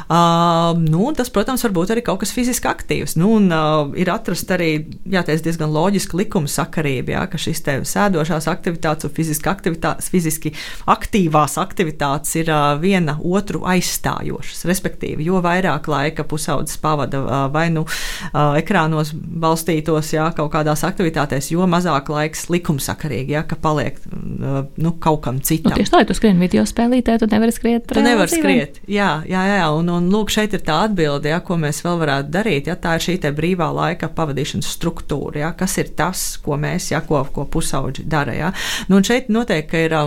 [0.07, 3.15] Uh, nu, tas, protams, var būt arī kaut kas fiziski aktīvs.
[3.19, 4.71] Nu, un, uh, ir atrast arī
[5.07, 10.53] jāteic, diezgan loģiska likuma sakarība, jā, ka šīs sēdošās aktivitātes un fiziski, aktivitātes, fiziski
[10.89, 14.65] aktīvās aktivitātes ir uh, viena otru aizstājošas.
[14.67, 20.83] Respektīvi, jo vairāk laika pusaudzis pavada uh, vai nu uh, ekrānos balstītos, jā, kaut kādās
[20.87, 25.71] aktivitātēs, jo mazāk laiks likumsakarīgi, ja, ka paliek nu, kaut kam citam.
[25.71, 27.87] Nu, tieši tā, ja tu skrieni video spēlītē, tu nevari skriet.
[27.91, 31.59] Tu nevari skriet, jā, jā, jā, un, un lūk, šeit ir tā atbilde, ja, ko
[31.61, 35.93] mēs vēl varētu darīt, ja tā ir šī brīvā laika pavadīšanas struktūra, ja, kas ir
[35.97, 38.53] tas, ko mēs, ja, ko, ko pusauģi dara, ja.
[38.89, 39.97] Nu, un šeit noteikti ir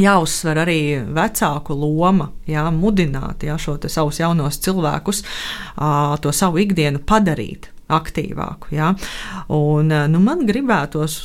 [0.00, 0.80] jāuzsver arī
[1.14, 5.22] vecāku loma, jā, mudināt jā, šo savus jaunos cilvēkus,
[6.20, 8.72] to savu ikdienu padarīt aktīvāku.
[8.74, 8.92] Ja?
[9.52, 11.16] Un, nu, man gribētos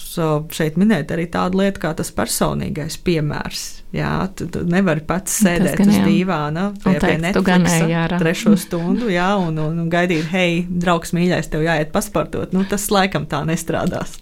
[0.56, 3.67] šeit minēt arī tādu lietu kā tas personīgais piemērs.
[3.89, 9.58] Jā, tu, tu nevari pats sēdēt uz dīvāna pie, pie Netflixa trešo stundu jā, un,
[9.58, 12.54] un, un gaidīt, hei, draugs mīļais, tev jāiet pasportot.
[12.54, 14.19] Nu, tas laikam tā nestrādās.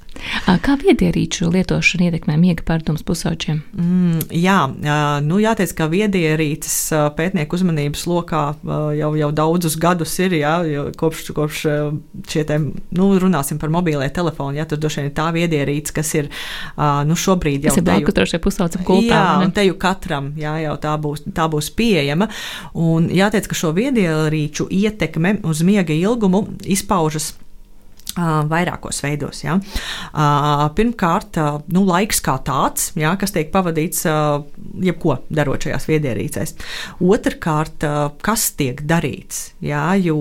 [0.63, 3.59] Kā viedierīču lietošana ietekmē miega pārdomas pusauģiem?
[3.77, 4.57] Mm, jā,
[5.25, 6.77] nu jāteic, ka viedierīces
[7.17, 8.41] pētnieku uzmanības lokā
[8.97, 10.55] jau, jau daudzus gadus ir, jā,
[10.97, 11.63] kopš, kopš
[12.31, 12.59] šie te,
[12.97, 16.31] nu, runāsim par mobīlē telefonu, jā, tur vien ir tā viedierīce, kas ir,
[17.07, 17.75] nu, šobrīd jau.
[17.75, 19.05] Tas ir teju, trošie pusaudzam kopā.
[19.11, 19.23] Jā,
[19.57, 22.29] teju katram, jā, jau tā būs, tā būs pieejama.
[22.77, 27.33] Un jāteic, ka šo viedierīču ietekme uz miega ilgumu izpaužas
[28.17, 29.43] vairākos veidos.
[29.45, 29.57] Ja.
[30.77, 31.39] Pirmkārt,
[31.73, 34.05] nu, laiks kā tāds, ja, kas tiek pavadīts
[34.83, 36.55] jebko darot šajās viedierīcēs.
[37.03, 37.85] Otrakārt,
[38.25, 39.51] kas tiek darīts.
[39.63, 40.19] Ja, jo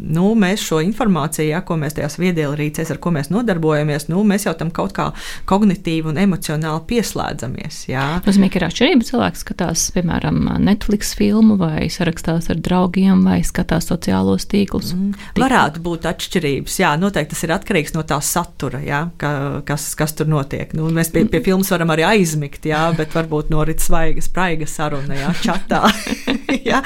[0.00, 4.46] nu, mēs šo informāciju, ja, ko mēs tajās viedierīcēs, ar ko mēs nodarbojamies, nu, mēs
[4.48, 5.10] jau tam kaut kā
[5.50, 7.82] kognitīvi un emocionāli pieslēdzamies.
[7.90, 8.06] Ja.
[8.26, 9.08] Nozīmē, ka ir atšķirība.
[9.10, 14.92] Cilvēks skatās, piemēram, Netflix filmu vai sarakstās ar draugiem vai skatās sociālos tīklus.
[14.96, 19.30] Mm, varētu būt atšķirības, jā, noteikti tas ir atkarīgs no tā satura, jā, ka,
[19.66, 20.72] kas, kas tur notiek.
[20.76, 25.16] Nu, mēs pie, pie filmas varam arī aizmigt, jā, bet varbūt norit svaiga, spraiga saruna,
[25.18, 25.82] jā, čatā.
[26.70, 26.80] jā,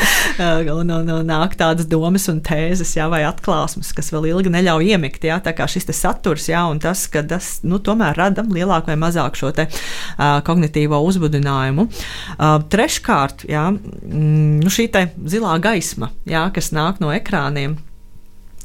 [0.75, 4.93] un, un, un nāk tādas domas un tēzes, jā, vai atklāsmes, kas vēl ilgi neļauj
[4.95, 5.25] iemigt.
[5.25, 8.99] Jā, tā kā šis saturs, jā, un tas, ka tas nu, tomēr rada lielāku vai
[9.01, 11.89] mazāku šo te, uh, kognitīvo uzbudinājumu.
[12.37, 14.91] Uh, treškārt, jā, mm, nu, šī
[15.31, 17.79] zilā gaisma, jā, kas nāk no ekrāniem.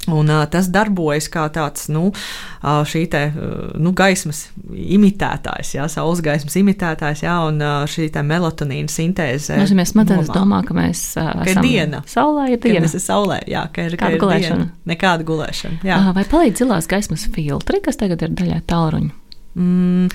[0.07, 6.21] Un, uh, tas darbojas kā tāds nu, uh, te, uh, nu, gaismas imitētājs, jā, saules
[6.25, 9.59] gaismas imitētājs, jā, un uh, šī melatonīna sintēze.
[9.59, 12.01] Mēs, mēs smadzenes domā, ka mēs uh, ka ir diena.
[12.09, 12.85] Saulē ir diena.
[12.87, 14.63] Mēs esam saulē, jā, ka ir, Kāda ka ir gulēšana.
[14.63, 14.93] diena.
[14.93, 15.81] Nekāda gulēšana.
[15.85, 15.99] Jā.
[16.15, 19.13] Vai palīdz zilās gaismas filtri, kas tagad ir daļā tālruņa?
[19.59, 20.09] Mm,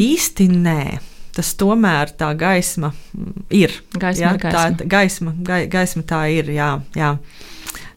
[0.00, 0.82] īsti nē
[1.36, 2.90] tas tomēr tā gaisma
[3.54, 3.74] ir.
[3.94, 4.76] Gaisma jā, ir gaisma.
[4.80, 6.72] Tā, gaisma, gai, gaisma tā ir, jā.
[6.98, 7.14] jā.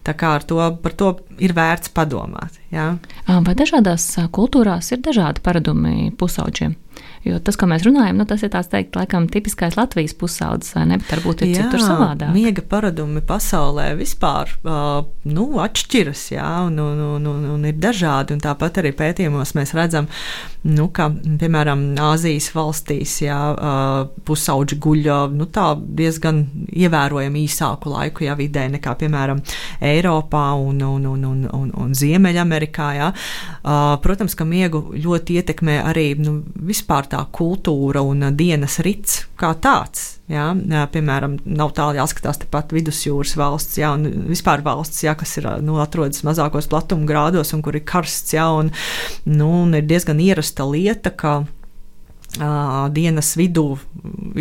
[0.04, 2.60] Tā kā to, par to ir vērts padomāt.
[2.74, 2.90] Jā.
[3.28, 6.76] Vai dažādās kultūrās ir dažādi paradumi pusauģiem?
[7.24, 10.84] Jo tas, ko mēs runājam, nu, tas ir tāds teikt, laikam, tipiskais Latvijas pusaudzes, vai
[10.90, 10.98] ne?
[11.00, 12.34] Bet varbūt ir jā, citur savādāk.
[12.36, 18.36] Miega paradumi pasaulē vispār uh, nu, atšķiras, jā, un, un, un, un, un ir dažādi.
[18.36, 20.10] Un tāpat arī pētījumos mēs redzam,
[20.68, 21.08] nu, ka,
[21.40, 25.48] piemēram, Āzijas valstīs, jā, uh, pusauģi guļ nu,
[25.96, 26.44] diezgan
[26.76, 29.40] ievērojami īsāku laiku, jā, vidē nekā, piemēram,
[29.80, 33.10] Eiropā un, un, un, un, un, un Ziemeļamerikā, jā.
[33.64, 39.54] Uh, protams, ka miegu ļoti ietekmē arī, nu, vispār tā kultūra un dienas rits kā
[39.62, 40.18] tāds.
[40.32, 40.48] Jā,
[40.90, 45.78] piemēram, nav tālu jāskatās tepat vidusjūras valsts, jā, un vispār valsts, jā, kas ir, nu,
[45.84, 48.72] atrodas mazākos platuma grādos un kur ir karsts, jā, un,
[49.28, 51.42] nu, un ir diezgan ierasta lieta, ka
[52.34, 53.76] Uh, dienas vidū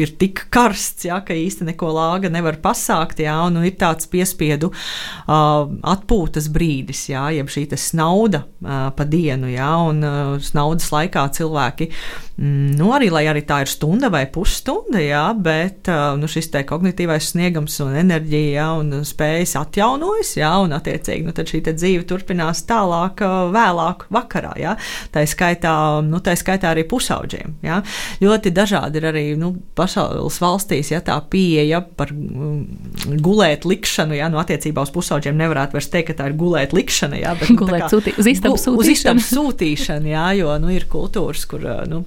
[0.00, 3.18] ir tik karsts, ja, ka īsti neko lāga nevar pasākt.
[3.20, 9.04] Ja, un, un ir tāds piespiedu uh, atpūtas brīdis, ja, jeb šī snauda uh, pa
[9.04, 9.50] dienu.
[9.52, 11.90] Ja, un uh, snaudas laikā cilvēki,
[12.38, 16.48] mm, nu, arī, lai arī tā ir stunda vai pusstunda, ja, bet uh, nu, šis
[16.72, 22.64] kognitīvais sniegums un enerģija ja, un spējas atjaunojas, ja, un attiecīgi nu, šī dzīve turpinās
[22.72, 24.56] tālāk, uh, vēlāk vakarā.
[24.64, 24.78] Ja.
[25.12, 25.76] Tā skaitā,
[26.08, 27.60] nu, tā skaitā arī pusauģiem.
[27.68, 27.81] Ja.
[28.22, 32.64] Ļoti dažādi ir arī nu, pasaules valstīs, ja tā pieeja par um,
[33.22, 37.20] gulēt likšanu, ja nu, attiecībā uz pusauģiem nevarētu vairs teikt, ka tā ir gulēt likšana,
[37.22, 38.82] ja, bet nu, gulēt sūtī, uz istabu sūtīšanu.
[38.82, 41.66] Uz istabu sūtīšanu, jā, jo nu, ir kultūras, kur.
[41.90, 42.04] Nu,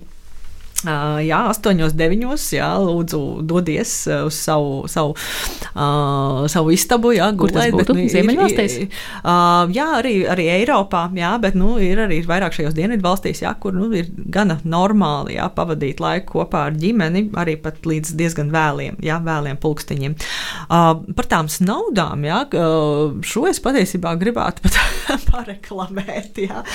[0.84, 2.56] jā, 8, 9.
[2.56, 3.94] Jā, lūdzu, dodies
[4.26, 7.14] uz savu, savu, uh, savu istabu.
[7.16, 7.96] Jā, Kur gulēt, tas būtu?
[7.96, 8.78] Nu, Ziemeļvalstīs?
[9.22, 13.54] Uh, jā, arī, arī Eiropā, jā, bet nu, ir arī vairāk šajos dienvidu valstīs, jā,
[13.62, 18.52] kur nu, ir gana normāli jā, pavadīt laiku kopā ar ģimeni, arī pat līdz diezgan
[18.54, 20.18] vēliem, jā, vēliem pulksteņiem.
[20.68, 22.44] Uh, par tām snaudām, jā,
[23.26, 24.80] šo es patiesībā gribētu pat
[25.32, 26.44] pareklamēt.
[26.46, 26.66] Jā,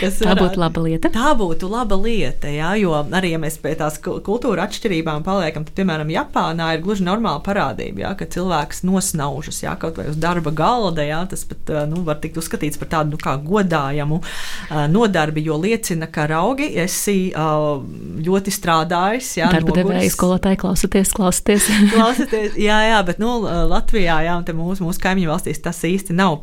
[0.00, 1.12] tā būtu laba lieta.
[1.12, 5.74] Tā būtu laba lieta, jā, jo arī, ja mēs pie tās kultūra atšķirībām paliekam, tad,
[5.78, 10.52] piemēram, Japānā ir gluži normāla parādība, jā, ka cilvēks nosnaužas jā, kaut vai uz darba
[10.52, 11.06] galda.
[11.06, 16.10] Jā, tas pat nu, var tikt uzskatīts par tādu nu, godājamu uh, nodarbi, jo liecina,
[16.12, 19.32] ka raugi esi ļoti strādājis.
[19.40, 21.70] Jā, darba devēja skolotāji klausieties, klausieties.
[21.96, 23.38] klausieties jā, jā, bet nu,
[23.72, 26.42] Latvijā jā, un mūsu, mūsu kaimiņu valstīs tas īsti nav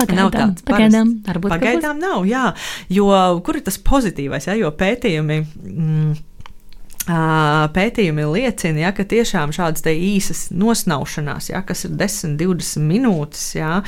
[0.00, 0.64] Pagaidām, nav tāds.
[0.66, 2.48] Pagaidām, varbūt pagaidām nav, jā.
[2.92, 3.12] Jo
[3.46, 5.40] kur ir tas pozitīvais, jā, jo pētījumi.
[5.60, 6.18] Mm,
[7.10, 13.80] Pētījumi liecina, ja, ka tiešām šādas īsas nosnaušanās, ja, kas ir 10, 20 minūtes, ja,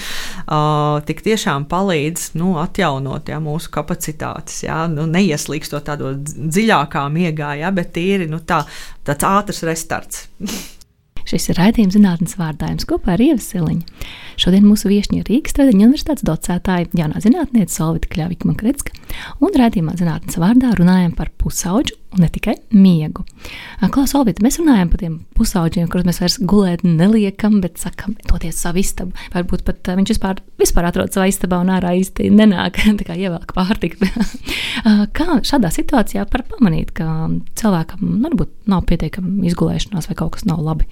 [1.07, 7.71] tik tiešām palīdz nu, atjaunot ja, mūsu kapacitātes, ja, nu, neieslīgstot tādā dziļākā miegā, ja,
[7.75, 8.65] bet tīri nu, tā,
[9.07, 10.27] tāds ātrs restarts.
[11.29, 14.05] Šis ir raidījums zinātnes vārdājums kopā ar Ievu Siliņu.
[14.41, 18.95] Šodien mūsu viesņi ir Rīgas Tradeņu universitātes docētāja jaunā zinātniece Solvita Kļavika Mankretska,
[19.45, 23.25] un raidījumā zinātnes vārdā runājam par pusauģu un ne tikai miegu.
[23.93, 28.61] Klaus Olvita, mēs runājam par tiem pusauģiem, kurus mēs vairs gulēt neliekam, bet sakam, doties
[28.61, 29.17] savu istabu.
[29.33, 33.55] Varbūt pat viņš vispār, vispār atrodas savā istabā un ārā īsti nenāk, tā kā ievelk
[33.57, 34.09] pārtiku.
[35.19, 37.07] kā šādā situācijā var pamanīt, ka
[37.61, 40.89] cilvēkam varbūt nav pietiekama izgulēšanās vai kaut kas nav labi?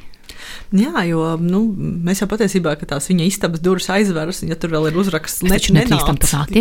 [0.77, 1.63] Jā, jo nu,
[2.07, 5.75] mēs jau patiesībā tās viņa istabas durvis aizveras, un ja tur vēl ir uzraksts, neču
[5.75, 6.05] nenāc,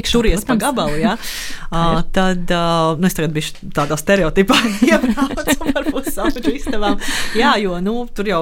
[0.09, 1.15] turies pa gabalu, jā,
[1.73, 4.57] uh, tad uh, nu, es tagad biju tādā stereotipā
[4.89, 6.99] iebraucu par pusauģu istabām.
[7.37, 8.41] Jā, jo nu, tur jau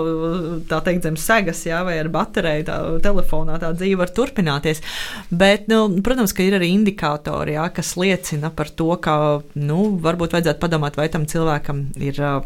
[0.69, 4.83] tā teikt zem segas, jā, vai ar bateriju tā, telefonā tā dzīve var turpināties.
[5.29, 9.17] Bet, nu, protams, ka ir arī indikātori, jā, kas liecina par to, ka,
[9.59, 12.39] nu, varbūt vajadzētu padomāt, vai tam cilvēkam ir uh,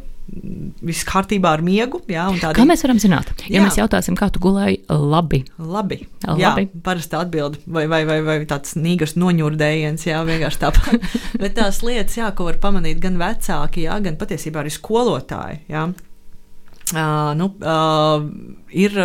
[0.81, 1.99] viss kārtībā ar miegu.
[2.09, 2.55] Jā, tādi...
[2.57, 3.31] Kā mēs varam zināt?
[3.47, 3.65] Ja jā.
[3.65, 5.41] mēs jautāsim, kā tu gulēji, labi.
[5.57, 6.01] Labi.
[6.27, 6.41] labi.
[6.41, 6.53] Jā,
[6.85, 11.09] parasti atbild, vai, vai, vai, vai tāds nīgars noņurdējiens, jā, vienkārši tāpat.
[11.41, 15.61] Bet tās lietas, jā, ko var pamanīt gan vecāki, jā, gan patiesībā arī skolotāji.
[15.71, 15.89] Jā.
[16.91, 18.23] Uh, nu, uh,
[18.71, 18.95] ir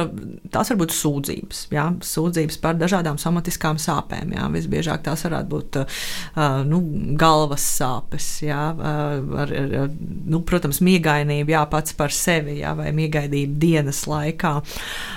[0.52, 4.34] tās var būt sūdzības, jā, sūdzības par dažādām somatiskām sāpēm.
[4.36, 6.06] Jā, visbiežāk tās varētu būt uh,
[6.68, 6.80] nu,
[7.18, 9.90] galvas sāpes, jā, uh, ar, ar,
[10.26, 14.54] nu, protams, miegainība jā, pats par sevi, jā, vai miegainība dienas laikā.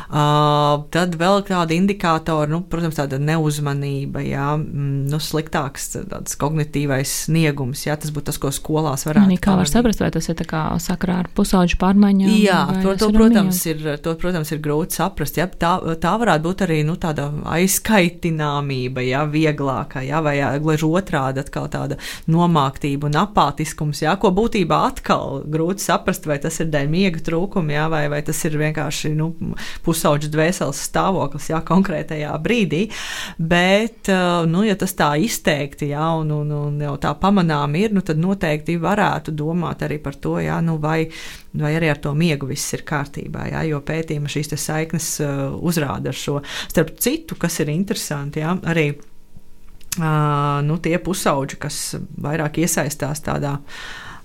[0.10, 5.94] Uh, tad vēl tādi indikātori, nu, protams, tāda neuzmanība, jā, mm, nu, sliktāks
[6.40, 9.38] kognitīvais sniegums, jā, tas būtu tas, ko skolās varētu.
[9.44, 10.40] Kā var saprast, vai tas ir
[10.84, 12.32] sakarā ar pusauģu pārmaiņām?
[12.40, 15.38] Jā, to, to, protams, ir, to, protams, ir grūti saprast.
[15.40, 15.48] Ja?
[15.50, 15.72] Tā,
[16.02, 19.26] tā varētu būt arī nu, tāda aizskaitināmība, ja?
[19.30, 20.22] vieglāka, ja?
[20.26, 20.52] vai ja?
[20.62, 22.00] gluži otrādi atkal tāda
[22.32, 24.16] nomāktība un apātiskums, ja?
[24.22, 27.88] ko būtībā atkal grūti saprast, vai tas ir dēļ miega trūkuma, ja?
[27.92, 29.32] vai, vai tas ir vienkārši nu,
[29.86, 31.62] pusauģis dvēseles stāvoklis ja?
[31.66, 32.86] konkrētajā brīdī.
[33.38, 34.12] Bet,
[34.50, 36.12] nu, ja tas tā izteikti ja?
[36.20, 40.38] un, un, un jau tā pamanām ir, nu, tad noteikti varētu domāt arī par to,
[40.44, 40.62] ja?
[40.64, 41.04] nu, vai
[41.54, 43.48] vai arī ar to miegu viss ir kārtībā.
[43.54, 46.40] Jā, jo pētījuma šīs saiknes uh, uzrāda ar šo.
[46.70, 51.82] Starp citu, kas ir interesanti, jā, arī uh, nu, tie pusauģi, kas
[52.22, 53.58] vairāk iesaistās tādā.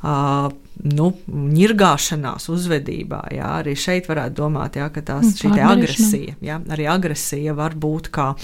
[0.04, 0.50] Uh,
[0.84, 3.22] nu, ņirgāšanās uzvedībā.
[3.32, 7.76] Jā, arī šeit varētu domāt, jā, ka tās, mm, šī agresija, jā, arī agresija var
[7.80, 8.34] būt kā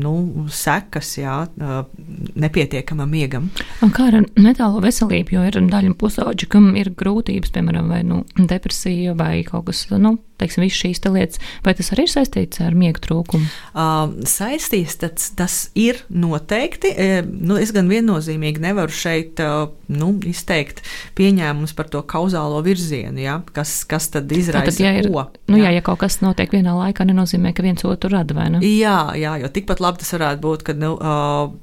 [0.00, 0.14] nu,
[0.54, 1.36] sekas jā,
[2.40, 3.50] nepietiekamam miegam.
[3.84, 8.22] Un kā ar mentālo veselību, jo ir daļa pusauģi, kam ir grūtības, piemēram, vai nu,
[8.38, 12.76] depresija vai kaut kas, nu, teiksim, visas šīs lietas, vai tas arī ir saistīts ar
[12.78, 13.48] miega trūkumu?
[13.74, 16.92] Uh, saistīts, tas, tas ir noteikti.
[16.94, 20.82] E, nu, es gan viennozīmīgi nevaru šeit uh, nu, izteikt
[21.18, 23.40] pieņēmumus par to kauzālo virzienu, ja?
[23.56, 25.26] kas, kas tad izraisa Tātad, ja ir, ko.
[25.50, 25.68] Nu, jā.
[25.68, 28.62] jā, ja kaut kas notiek vienā laikā, nenozīmē, ka viens otru rada, vai ne?
[28.64, 30.92] Jā, jā, jo tikpat labi tas varētu būt, ka nu,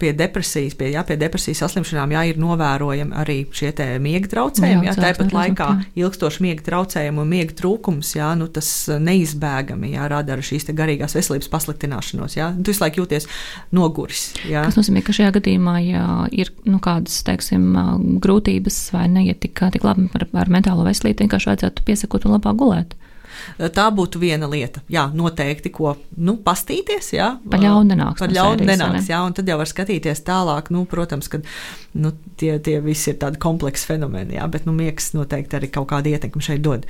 [0.02, 3.72] pie depresijas, pie, jā, pie depresijas saslimšanām jā, ir novērojami arī šie
[4.04, 4.88] miega traucējumi.
[4.88, 5.70] Jā, jā, tāpat laikā
[6.00, 8.70] ilgstoši miega traucējumi un miega trūkums, jā, nu, tas
[9.02, 12.38] neizbēgami jā, rada arī šīs garīgās veselības pasliktināšanos.
[12.38, 12.52] Jā.
[12.58, 13.28] Tu visu laiku jūties
[13.76, 14.30] noguris.
[14.48, 14.66] Jā.
[14.68, 17.70] Tas nozīmē, ka šajā gadījumā, ja ir nu, kādas teiksim,
[18.24, 22.60] grūtības vai neiet tik, tik labi ar, ar mentālo veselību, vienkārši vajadzētu piesakot un labāk
[22.60, 22.98] gulēt.
[23.76, 24.84] Tā būtu viena lieta.
[24.92, 27.12] Jā, noteikti, ko nu, pastīties.
[27.16, 28.22] Jā, par ļaunu nenāks.
[28.22, 30.72] Par ļaunu nenāks, jā, un tad jau var skatīties tālāk.
[30.74, 31.42] Nu, protams, ka
[31.98, 35.90] nu, tie, tie visi ir tādi kompleksi fenomeni, jā, bet nu, miegs noteikti arī kaut
[35.92, 36.86] kādu ietekmi šeit dod.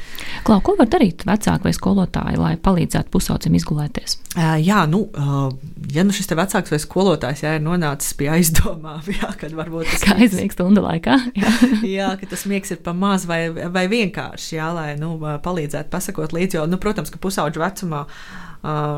[0.48, 4.18] Klau, ko var darīt vecāki vai skolotāji, lai palīdzētu pusaucim izgulēties?
[4.36, 5.48] Uh, jā, nu, uh,
[5.94, 10.06] ja nu šis vecāks vai skolotājs jā, ir nonācis pie aizdomām, jā, kad varbūt tas
[10.06, 11.54] ir aizmīgs stundu laikā, jā.
[11.98, 16.36] jā, ka tas miegs ir pa maz vai, vai vienkārši, jā, lai nu, palīdzētu pasakot
[16.38, 18.06] līdzi, jo, nu, protams, ka pusauģu vecumā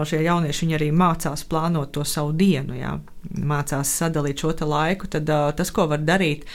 [0.08, 2.94] šie jaunieši arī mācās plānot to savu dienu, jā,
[3.36, 5.10] mācās sadalīt šo laiku.
[5.12, 6.46] Tad tas, ko var darīt,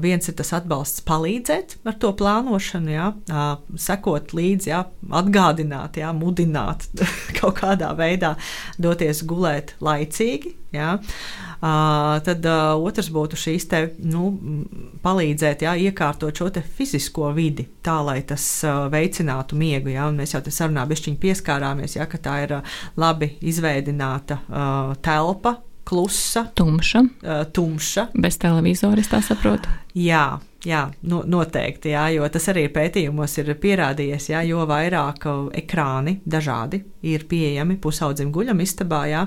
[0.00, 3.10] viens ir tas atbalsts palīdzēt ar to plānošanu, jā,
[3.76, 6.86] sekot līdzi, jā, atgādināt, jā, mudināt
[7.40, 8.36] kaut kādā veidā
[8.78, 10.56] doties gulēt laicīgi.
[10.72, 10.96] Jā.
[11.62, 14.32] Uh, tad uh, otrs būtu šīs te, nu,
[15.04, 19.92] palīdzēt, jā, iekārtot šo fizisko vidi tā, lai tas uh, veicinātu miegu.
[19.94, 22.56] Jā, mēs jau te sarunā bišķiņi pieskārāmies, jā, ka tā ir
[22.98, 24.40] labi izveidināta
[25.06, 27.04] telpa, klusa, tumša.
[27.22, 28.08] Uh, tumša.
[28.18, 29.70] Bez televizora, es tā saprotu.
[29.98, 35.48] Jā, Jā, no, noteikti, jā, jo tas arī pētījumos ir pierādījies, jā, jo vairāk uh,
[35.58, 39.24] ekrāni dažādi ir pieejami pusaudzim guļam istabā, jā,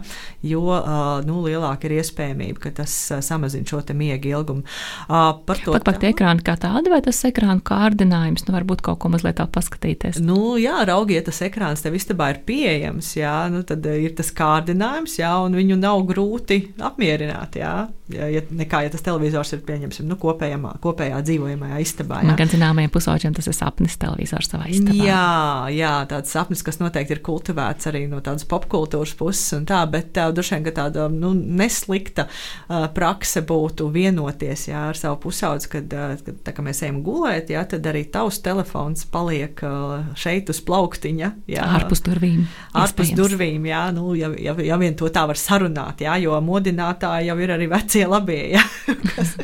[0.48, 4.64] jo uh, nu, lielāka ir iespējamība, ka tas uh, samazina šo miega ilgumu.
[5.10, 9.12] Par to pat, pat ekrāni kā tādi, vai tas ekrānu kārdinājums, nu varbūt kaut ko
[9.12, 10.22] mazliet tā paskatīties?
[10.24, 15.20] Nu, jā, raugiet, tas ekrāns tev istabā ir pieejams, jā, nu tad ir tas kārdinājums,
[15.20, 17.76] jā, un viņu nav grūti apmierināt, jā,
[18.14, 22.20] ja, nekā, ja tas televizors ir pieņemsim, nu, kopējā, kopējā dzīvojamajā istabā.
[22.22, 22.30] Jā.
[22.30, 24.98] Man gan zināmiem pusauģiem tas ir sapnis televizors savā istabā.
[25.08, 25.30] Jā,
[25.74, 30.18] jā, tāds sapnis, kas noteikti ir kultivēts arī no tādas popkultūras puses un tā, bet
[30.22, 35.72] uh, droši vien, ka tāda nu, neslikta uh, prakse būtu vienoties jā, ar savu pusaudzi,
[35.74, 40.54] kad, uh, kad tā, mēs ejam gulēt, jā, tad arī tavs telefons paliek uh, šeit
[40.54, 41.32] uz plauktiņa.
[41.50, 42.46] Jā, ārpus durvīm.
[42.78, 47.32] Ārpus durvīm, jā, nu, ja, ja, ja vien to tā var sarunāt, jā, jo modinātāji
[47.32, 48.64] jau ir arī vecie labie, jā,
[49.16, 49.36] kas,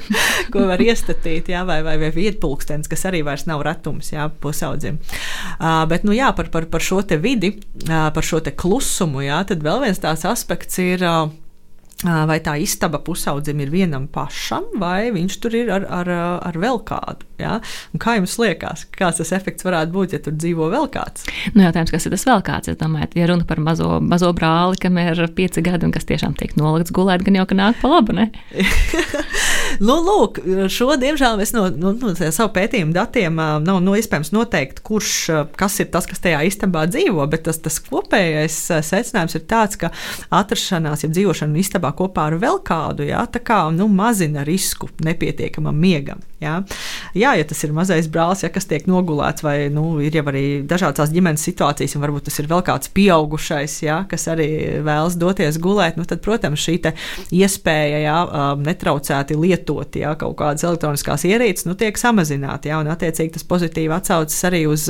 [0.52, 5.00] ko var iestatīt, jā, vai, vai, vai vietpulkstenis, kas arī vairs nav retums jā, pusaudzim.
[5.58, 7.56] Uh, bet nu, jā, par, par, par šo te vidi,
[7.88, 11.06] uh, par šo te klusumu, jā, tad vēl viens tās aspekts ir.
[11.06, 11.38] Uh,
[12.02, 16.10] Vai tā istaba pusaudzim ir vienam pašam, vai viņš tur ir ar, ar,
[16.50, 17.28] ar vēl kādu?
[17.42, 17.58] Ja?
[18.02, 21.26] Kā jums liekas, kāds tas efekts varētu būt, ja tur dzīvo vēl kāds?
[21.56, 22.72] Nu, jautājums, kas ir tas vēl kāds?
[22.72, 26.38] Es domāju, ja runa par mazo, mazo brāli, kam ir pieci gadi un kas tiešām
[26.40, 28.16] tiek nolikts gulēt, gan jau ka nāk pa labu.
[29.88, 34.34] nu, lūk, šo diemžēl mēs no, no, no savu pētījumu datiem nav no, no iespējams
[34.36, 35.14] noteikt, kurš
[35.60, 39.92] kas ir tas, kas tajā istabā dzīvo, bet tas, tas kopējais secinājums ir tāds, ka
[40.42, 45.78] atrašanās, ja dzīvošana istabā kopā ar vēl kādu, jā, tā kā nu, mazina risku nepietiekamam
[45.78, 46.22] miegam.
[46.42, 46.56] Jā.
[47.14, 50.64] jā, ja tas ir mazais brālis, ja, kas tiek nogulēts, vai nu, ir jau arī
[50.66, 54.48] dažādas ģimenes situācijas, un varbūt tas ir vēl kāds pieaugušais, ja, kas arī
[54.82, 56.80] vēlas doties gulēt, nu, tad, protams, šī
[57.38, 62.90] iespēja jā, um, netraucēti lietot jā, kaut kādas elektroniskās ierīces, nu, tiek samazināta, jā, un
[62.90, 64.88] attiecīgi tas pozitīvi atsaucas arī uz,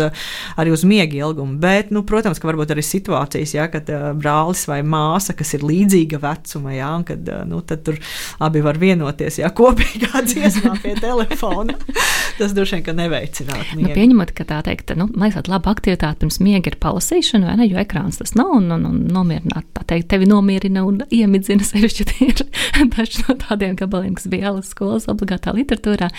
[0.55, 1.59] arī uz miega ilgumu.
[1.59, 5.67] Bet, nu, protams, ka varbūt arī situācijas, ja, kad uh, brālis vai māsa, kas ir
[5.67, 7.99] līdzīga vecuma, jā, un kad uh, nu, tur
[8.39, 11.73] abi var vienoties jā, kopīgā dziesmā pie telefona telefona.
[12.37, 13.77] Tas droši vien neveicinātu.
[13.77, 17.67] Nu, pieņemot, ka tā teikt, nu, liekas, laba aktivitāte pirms miega ir palasīšana, vai ne?
[17.69, 22.07] Jo ekrāns tas nav un, un, un nomierināt, tā teikt, tevi nomierina un iemidzina sevišķi.
[22.25, 22.43] Ir
[22.95, 26.09] daži no tādiem gabaliem, kas bija Ēlas skolas obligātā literatūrā.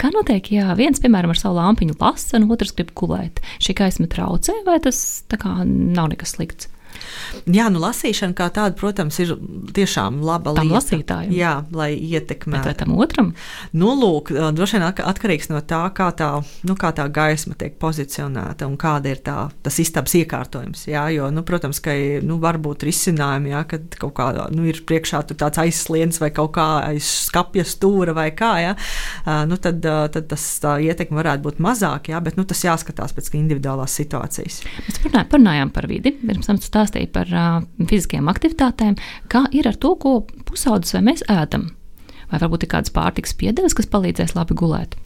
[0.00, 3.42] Kā notiek, ja viens, piemēram, ar savu lampiņu lasa, un otrs grib gulēt?
[3.62, 4.98] Šī gaisma traucē, vai tas
[5.30, 6.73] tā kā nav nekas slikts?
[7.50, 9.34] Jā, nu lasīšana kā tāda, protams, ir
[9.74, 10.78] tiešām laba tam lieta.
[10.78, 11.34] Lasītājiem.
[11.34, 12.68] Jā, lai ietekmētu.
[12.70, 13.32] Vai tam otram?
[13.76, 16.30] Nu, lūk, droši vien atkarīgs no tā, kā tā,
[16.68, 20.86] nu, kā tā gaisma tiek pozicionēta un kāda ir tā, tas istabas iekārtojums.
[20.90, 24.82] Jā, jo, nu, protams, ka nu, var būt risinājumi, jā, kad kaut kā nu, ir
[24.86, 28.74] priekšā tāds aizsliens vai kaut kā aiz skapja stūra vai kā, jā,
[29.50, 33.94] nu, tad, tad tas ietekme varētu būt mazāk, jā, bet nu, tas jāskatās pēc individuālās
[33.98, 34.60] situācijas.
[34.86, 38.98] Mēs parunājām par vidi, pirms tam stāstīja par uh, fiziskajām aktivitātēm,
[39.32, 41.70] kā ir ar to, ko pusaudzis vai mēs ēdam
[42.30, 44.96] vai varbūt ir kādas pārtikas piedeves, kas palīdzēs labi gulēt?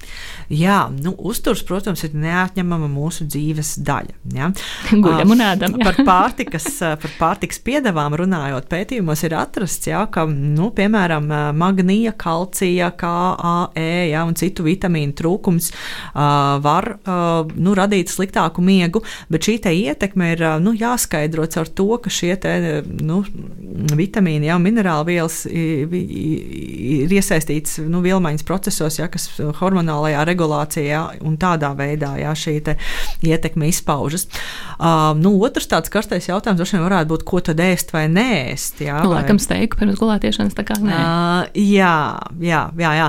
[0.53, 4.17] Jā, nu, uzturs, protams, ir neatņemama mūsu dzīves daļa.
[4.37, 4.51] Ja?
[5.05, 5.77] Guļam un ēdam.
[5.79, 5.89] Jā.
[5.91, 6.69] Par pārtikas,
[7.03, 14.25] par pārtikas piedevām runājot, pētījumos ir atrasts, ja, ka, nu, piemēram, magnija, kalcija, KAE ja,
[14.29, 19.03] un citu vitamīnu trūkums uh, var uh, nu, radīt sliktāku miegu,
[19.33, 22.55] bet šī ietekme ir nu, jāskaidro ar to, ka šie te,
[23.05, 23.21] nu,
[23.99, 29.29] vitamīni, ja, minerāli vielas ir iesaistīts nu, vilmaiņas procesos, ja, kas
[29.61, 32.59] hormonālajā regulācijā un tādā veidā ja, šī
[33.27, 34.27] ietekme izpaužas.
[34.79, 38.83] Uh, nu, otrs tāds karstais jautājums droši vien varētu būt, ko tad ēst vai nēst.
[38.85, 39.23] Ja, nu, vai...
[39.23, 40.99] Laikam steiku pirms gulētiešanas tā kā nē.
[40.99, 41.95] Uh, jā,
[42.43, 42.93] jā, jā.
[43.01, 43.09] jā.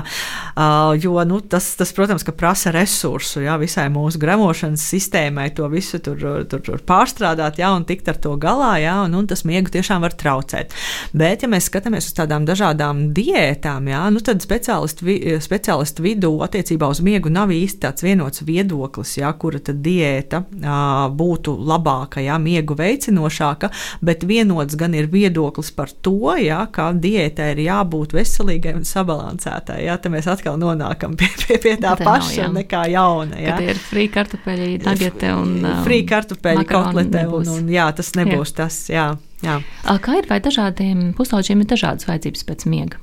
[0.54, 5.68] Uh, jo nu, tas, tas, protams, ka prasa resursu ja, visai mūsu gremošanas sistēmai to
[5.72, 6.18] visu tur,
[6.50, 10.02] tur, tur pārstrādāt ja, un tikt ar to galā, ja, un, un tas miegu tiešām
[10.04, 10.74] var traucēt.
[11.16, 16.30] Bet, ja mēs skatāmies uz tādām dažādām diētām, jā, nu tad speciālistu, vi, speciālistu vidū
[16.46, 20.78] attiecībā uz miegu nav īsti tāds vienots viedoklis, jā, kura tad diēta ā,
[21.16, 23.70] būtu labāka, jā, miegu veicinošāka,
[24.06, 29.80] bet vienots gan ir viedoklis par to, jā, kā diētai ir jābūt veselīgai un sabalansētai.
[29.86, 33.40] Jā, te mēs atkal nonākam pie, pie, pie tā tā paša nav, nekā jauna.
[33.40, 33.58] Jā.
[33.58, 38.54] Kad ir frī kartupeļi, nagete un um, frī kartupeļi, kotlete un, un jā, tas nebūs
[38.54, 38.56] jā.
[38.62, 39.10] tas, jā.
[39.40, 39.56] Jā.
[40.04, 43.00] Kā ir vai dažādiem pusaudžiem ir dažādas vajadzības pēc miega?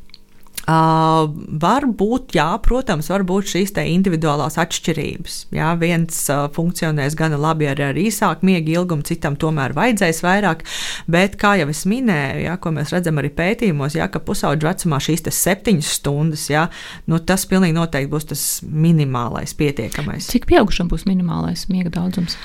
[0.67, 1.29] Uh,
[1.63, 5.37] var būt, jā, protams, var būt šīs individuālās atšķirības.
[5.55, 10.65] Jā, viens uh, funkcionēs gana labi ar, ar īsāku miega ilgumu, citam tomēr vajadzēs vairāk.
[11.07, 14.99] Bet, kā jau es minēju, jā, ko mēs redzam arī pētījumos, jā, ka pusauģu vecumā
[15.07, 16.67] šīs septiņas stundas, jā,
[17.07, 20.27] nu, tas pilnīgi noteikti būs tas minimālais, pietiekamais.
[20.35, 22.35] Cik pieaugušam būs minimālais miega daudzums?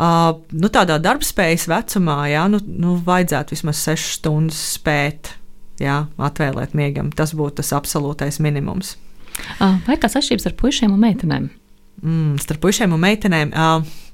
[0.00, 5.36] Uh, nu, tādā darbspējas vecumā, jā, nu, nu, vajadzētu vismaz 6 stundas spēt
[5.82, 7.10] jā, atvēlēt miegam.
[7.14, 8.96] Tas būtu tas absolūtais minimums.
[9.60, 11.48] Vai kāds atšķirības ar puišiem un meitenēm?
[12.02, 13.52] Mm, starp puišiem un meitenēm.
[13.52, 14.05] Uh,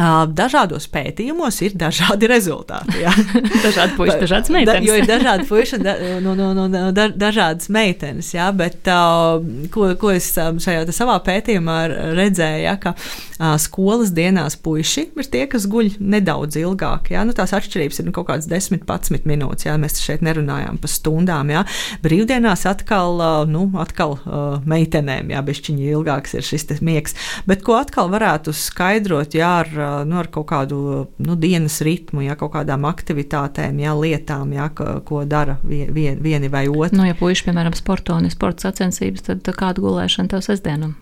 [0.00, 3.02] Dažādos pētījumos ir dažādi rezultāti.
[3.66, 4.80] dažādi puiši, dažādas meitenes.
[4.80, 5.94] Da, jo ir dažādi puiši un da,
[6.24, 8.30] no, no, no, da, dažādas meitenes.
[8.32, 9.42] Jā, bet uh,
[9.74, 11.76] ko, ko es šajā savā pētījumā
[12.16, 17.12] redzēju, jā, ka uh, skolas dienās puiši ir tie, kas guļ nedaudz ilgāk.
[17.12, 17.26] Jā.
[17.28, 19.68] Nu, tās atšķirības ir nu, kaut kādas 10-11 minūtes.
[19.68, 19.76] Jā.
[19.80, 21.52] Mēs šeit nerunājām par stundām.
[21.52, 21.66] Jā.
[22.06, 27.16] Brīvdienās atkal, uh, nu, atkal uh, meitenēm, jā, bišķiņi ilgāks ir šis miegs.
[27.50, 30.80] Bet ko atkal varētu skaidrot, jā, ar nu, ar kaut kādu
[31.20, 36.66] nu, dienas ritmu, ja kaut kādām aktivitātēm, ja, lietām, ja, ko, dara vien, vieni vai
[36.70, 36.98] otri.
[36.98, 40.96] Nu, ja puiši, piemēram, sporto un sporta sacensības, tad kādu gulēšanu tev sestdienam?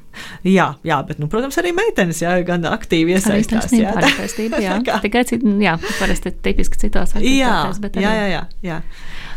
[0.46, 3.70] Jā, jā, bet, nu, protams, arī meitenes jā, gan aktīvi iesaistās.
[3.76, 4.62] Jā, tā ir taisnība.
[4.64, 5.24] Jā, tikai
[5.62, 7.80] jā, parasti tipiski citās aktivitātēs.
[7.98, 8.82] Jā, jā, jā, jā, jā.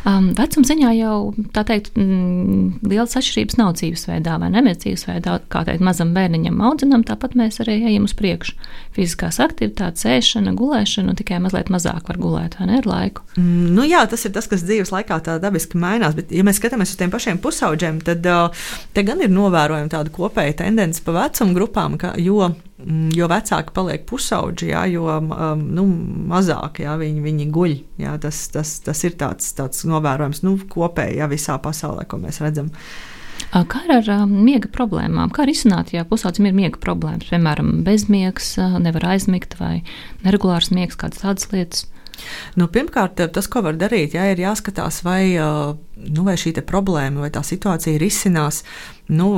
[0.02, 1.16] Um, vecuma ziņā jau
[1.54, 4.64] tā teikt, mm, lielas atšķirības nav dzīvesveidā vai ne?
[4.66, 8.56] Mēs dzīvesveidā, kā teikt, mazam bērniņam audzinām, tāpat mēs arī ejam uz priekšu.
[8.98, 13.28] Fiziskās aktivitātes, ēšana, gulēšana, un tikai mazliet mazāk var gulēt, vai ne, ar laiku?
[13.38, 16.58] Mm, nu jā, tas ir tas, kas dzīves laikā tā dabiski mainās, bet, ja mēs
[16.58, 18.26] skatāmies uz tiem pašiem pusauģiem, tad
[18.98, 22.50] te gan ir novērojama tāda kopēja tendence pa vecuma grupām, ka, jo
[23.16, 25.86] jo vecāki paliek pusauģi, jā, jo um, nu,
[26.32, 27.78] mazāk jā, viņi, viņi guļ.
[28.02, 32.42] Jā, tas, tas, tas ir tāds, tāds novērojams nu, kopēji jā, visā pasaulē, ko mēs
[32.44, 32.72] redzam.
[33.52, 35.32] Kā ar um, miega problēmām?
[35.36, 37.32] Kā risināt, ja pusaudzim ir miega problēmas?
[37.34, 39.82] Piemēram, bezmiegs, nevar aizmigt vai
[40.26, 41.88] neregulārs miegs, kādas tādas lietas.
[42.60, 47.32] Nu, pirmkārt, tas, ko var darīt, jā, ir jāskatās, vai, nu, vai šī problēma vai
[47.34, 48.62] tā situācija risinās.
[49.12, 49.32] Nu,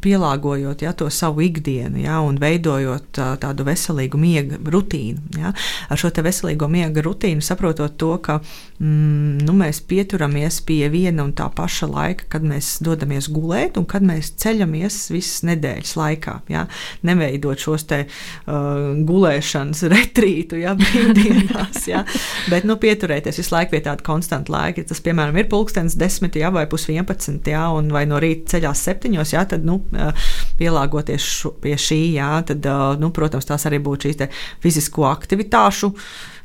[0.00, 5.40] pielāgojot ja, to savu ikdienu ja, un veidojot tā, tādu veselīgu miega rutīnu.
[5.40, 5.52] Ja.
[5.90, 11.32] Ar šo veselīgo miega rutīnu saprotot to, ka mm, nu, mēs pieturamies pie viena un
[11.36, 16.36] tā paša laika, kad mēs dodamies gulēt un kad mēs ceļamies visas nedēļas laikā.
[16.52, 16.66] Ja.
[17.06, 22.04] Neveidot šos te uh, gulēšanas retrītu ja, brīvdienās, ja,
[22.52, 24.84] bet nu, pieturēties visu laiku pie tāda konstanta laika.
[24.90, 29.34] Tas, piemēram, ir pulkstenis desmit ja, vai pus vienpadsmit, ja, vai no rīta ceļās septiņos,
[29.36, 29.80] ja, tad nu,
[30.58, 32.66] pielāgoties šu, pie šī, jā, tad,
[33.00, 35.94] nu, protams, tās arī būtu šīs fizisko aktivitāšu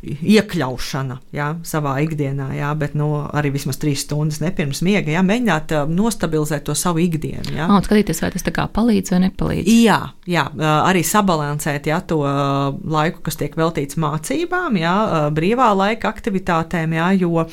[0.05, 5.73] iekļaušana jā, savā ikdienā, jā, bet nu, arī vismaz trīs stundas nepirms miega, jā, mēģināt
[5.91, 7.55] nostabilizēt to savu ikdienu.
[7.55, 8.45] Jā, un skatīties, vai tas
[8.75, 9.71] palīdz vai nepalīdz.
[9.85, 9.99] Jā,
[10.29, 10.45] jā
[10.75, 14.95] arī sabalansēt jā, to laiku, kas tiek veltīts mācībām, jā,
[15.35, 17.47] brīvā laika aktivitātēm, jā, jo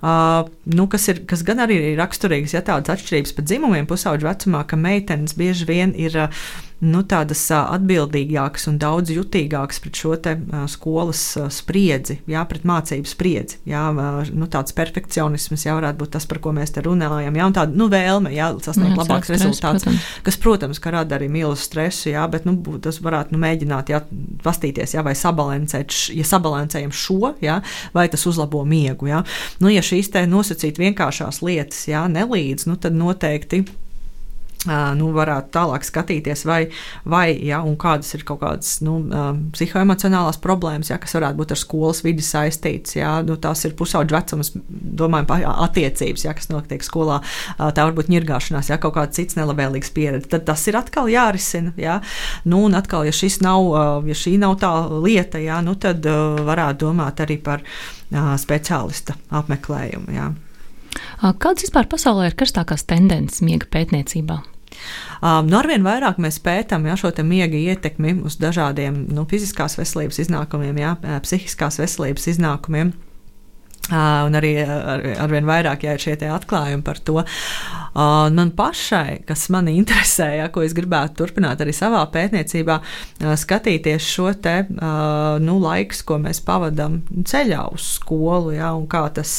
[0.00, 4.64] nu, kas, ir, kas gan arī ir raksturīgs, ja tādas atšķirības pat dzimumiem pusauģu vecumā,
[4.68, 6.16] ka meitenes bieži vien ir.
[6.16, 10.34] Uh, nu, tādas atbildīgākas un daudz jutīgākas pret šo te,
[10.72, 11.22] skolas
[11.52, 13.58] spriedzi, jā, pret mācību spriedzi.
[13.68, 13.82] Jā,
[14.32, 17.36] nu, tāds perfekcionisms jau varētu būt tas, par ko mēs te runājam.
[17.36, 20.08] Jā, un tāda nu, vēlme jā, sasniegt jā, labāks rezultāts, protams.
[20.26, 24.00] kas, protams, ka rada arī milzu stresu, jā, bet nu, tas varētu nu, mēģināt jā,
[24.44, 27.60] pastīties, jā, vai sabalansēt, ja sabalansējam šo, jā,
[27.96, 29.10] vai tas uzlabo miegu.
[29.10, 29.20] Jā.
[29.60, 33.64] Nu, ja šīs te nosacīt vienkāršās lietas jā, nelīdz, nu, tad noteikti
[34.68, 36.58] nu, varētu tālāk skatīties, vai,
[37.08, 38.98] vai ja, kādas ir kaut kādas nu,
[39.54, 42.96] psihoemocionālās problēmas, ja, kas varētu būt ar skolas vidi saistītas.
[42.98, 44.52] Ja, nu, tās ir pusauģu vecums,
[45.00, 45.30] domājam,
[45.64, 47.22] attiecības, ja, kas notiek skolā.
[47.56, 50.28] Tā var būt ņirgāšanās, ja kaut kāda cits nelabvēlīgs pieredze.
[50.34, 51.72] Tad tas ir atkal jārisina.
[51.80, 52.00] Ja.
[52.44, 53.72] Nu, un atkal, ja, nav,
[54.10, 57.64] ja šī nav tā lieta, ja, nu, tad varētu domāt arī par
[58.10, 60.12] speciālista apmeklējumu.
[60.12, 60.28] Ja.
[61.20, 64.40] Kādas vispār pasaulē ir karstākās tendences miega pētniecībā?
[65.20, 70.22] Um, nu, arvien vairāk mēs pētām ja, šo miega ietekmi uz dažādiem nu, fiziskās veselības
[70.24, 72.94] iznākumiem, ja, psihiskās veselības iznākumiem.
[73.90, 77.18] Uh, un arī ar, arvien vairāk jā, ir šie atklājumi par to.
[77.90, 82.78] Uh, man pašai, kas mani interesē, ja, ko es gribētu turpināt arī savā pētniecībā,
[83.40, 89.32] skatīties šo te nu, laiku, ko mēs pavadām ceļā uz skolu, ja, un kā tas,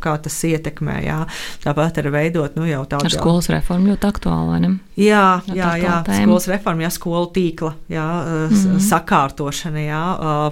[0.00, 0.98] kā tas ietekmē.
[1.04, 1.18] Ja.
[1.64, 3.08] Tāpat arī veidot nu, jau tādu.
[3.08, 4.72] Ar skolas reformu ļoti aktuāli, vai ne?
[4.98, 8.80] Jā, jā, jā, skolas reforma, jā, skolu tīkla, jā, mm -hmm.
[8.88, 10.02] sakārtošana, jā.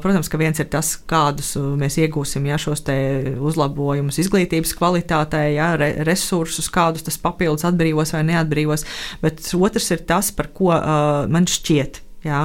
[0.02, 2.96] Protams, ka viens ir tas, kādus mēs iegūsim, ja šos te
[3.40, 8.84] uzlabojumus izglītības kvalitātē, ja, re, resursus, kādus tas papildus atbrīvos vai neatbrīvos,
[9.22, 12.40] bet otrs ir tas, par ko uh, man šķiet jā,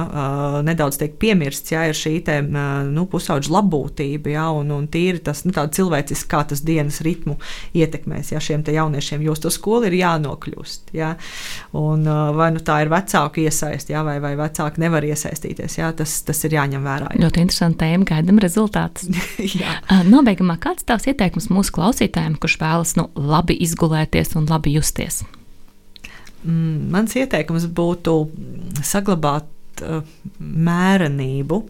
[0.66, 5.44] nedaudz tiek piemirsts, jā, ir šī te, nu, pusauģa labbūtība, jā, un, un tīri tas
[5.46, 7.38] nu, cilvēciski, kā tas dienas ritmu
[7.78, 10.94] ietekmēs jā, šiem jauniešiem, jo uz to skolu ir jānokļūst.
[10.96, 11.12] Jā,
[11.78, 12.06] un,
[12.38, 16.42] vai nu tā ir vecāku iesaist, jā, vai, vai vecāki nevar iesaistīties, jā, tas, tas
[16.46, 17.12] ir jāņem vērā.
[17.12, 17.24] Jā.
[17.26, 19.10] Ļoti interesanti tēma, gaidām rezultātus.
[20.12, 25.22] Nobeigumā kāds tavs ieteikums mūsu klausītājiem, kurš vēlas nu, labi izgulēties un labi justies?
[26.42, 28.16] Mm, mans ieteikums būtu
[28.82, 29.46] saglabāt
[29.86, 30.02] uh,
[30.40, 31.62] mērenību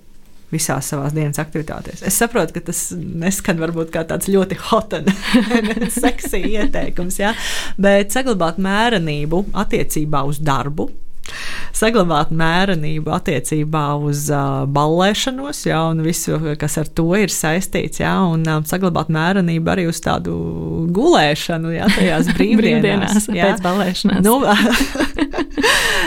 [0.52, 2.02] visās savās dienas aktivitātēs.
[2.04, 5.08] Es saprotu, ka tas neskan varbūt kā tāds ļoti hot un
[6.02, 7.32] seksy ieteikums, ja?
[7.80, 10.90] bet saglabāt mērenību attiecībā uz darbu,
[11.76, 18.12] saglabāt mērenību attiecībā uz uh, ballēšanos, jā, un visu, kas ar to ir saistīts, jā,
[18.28, 20.34] un um, saglabāt mērenību arī uz tādu
[20.94, 23.30] gulēšanu, jā, tajās brīvdienās.
[23.32, 24.26] jā, pēc ballēšanās.
[24.26, 24.40] Nu,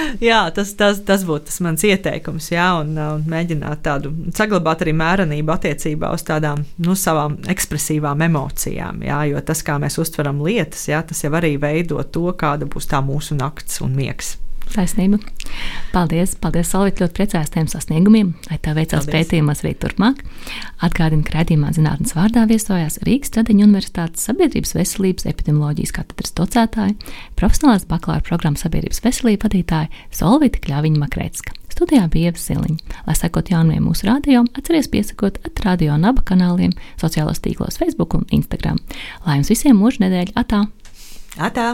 [0.30, 4.96] jā, tas, tas, tas būtu tas mans ieteikums, jā, un uh, mēģināt tādu saglabāt arī
[4.98, 10.88] mērenību attiecībā uz tādām, nu, savām ekspresīvām emocijām, jā, jo tas, kā mēs uztveram lietas,
[10.92, 14.36] jā, tas jau arī veido to, kāda būs tā mūsu nakts un miegs.
[14.74, 15.20] Taisnība.
[15.94, 20.24] Paldies, paldies, Salvit, ļoti priecājos tiem sasniegumiem, lai tev veicās pētījumos arī turpmāk.
[20.84, 26.98] Atgādinu, ka redzījumā zinātnes vārdā viesojās Rīgas Tradiņu Universitātes sabiedrības veselības epidemioloģijas katedras docētāja,
[27.40, 31.56] profesionālās bakalaura programmas sabiedrības veselība vadītāja Solvita Kļāviņa Makrēcka.
[31.76, 33.00] Studijā bija Ieva Siliņa.
[33.08, 38.24] Lai sekot jaunumiem mūsu rādījumam, atcerieties piesakot atradio un aba kanāliem, sociālos tīklos Facebook un
[38.36, 38.80] Instagram.
[39.28, 40.64] Lai jums visiem mūža nedēļa atā!
[41.36, 41.74] Atā!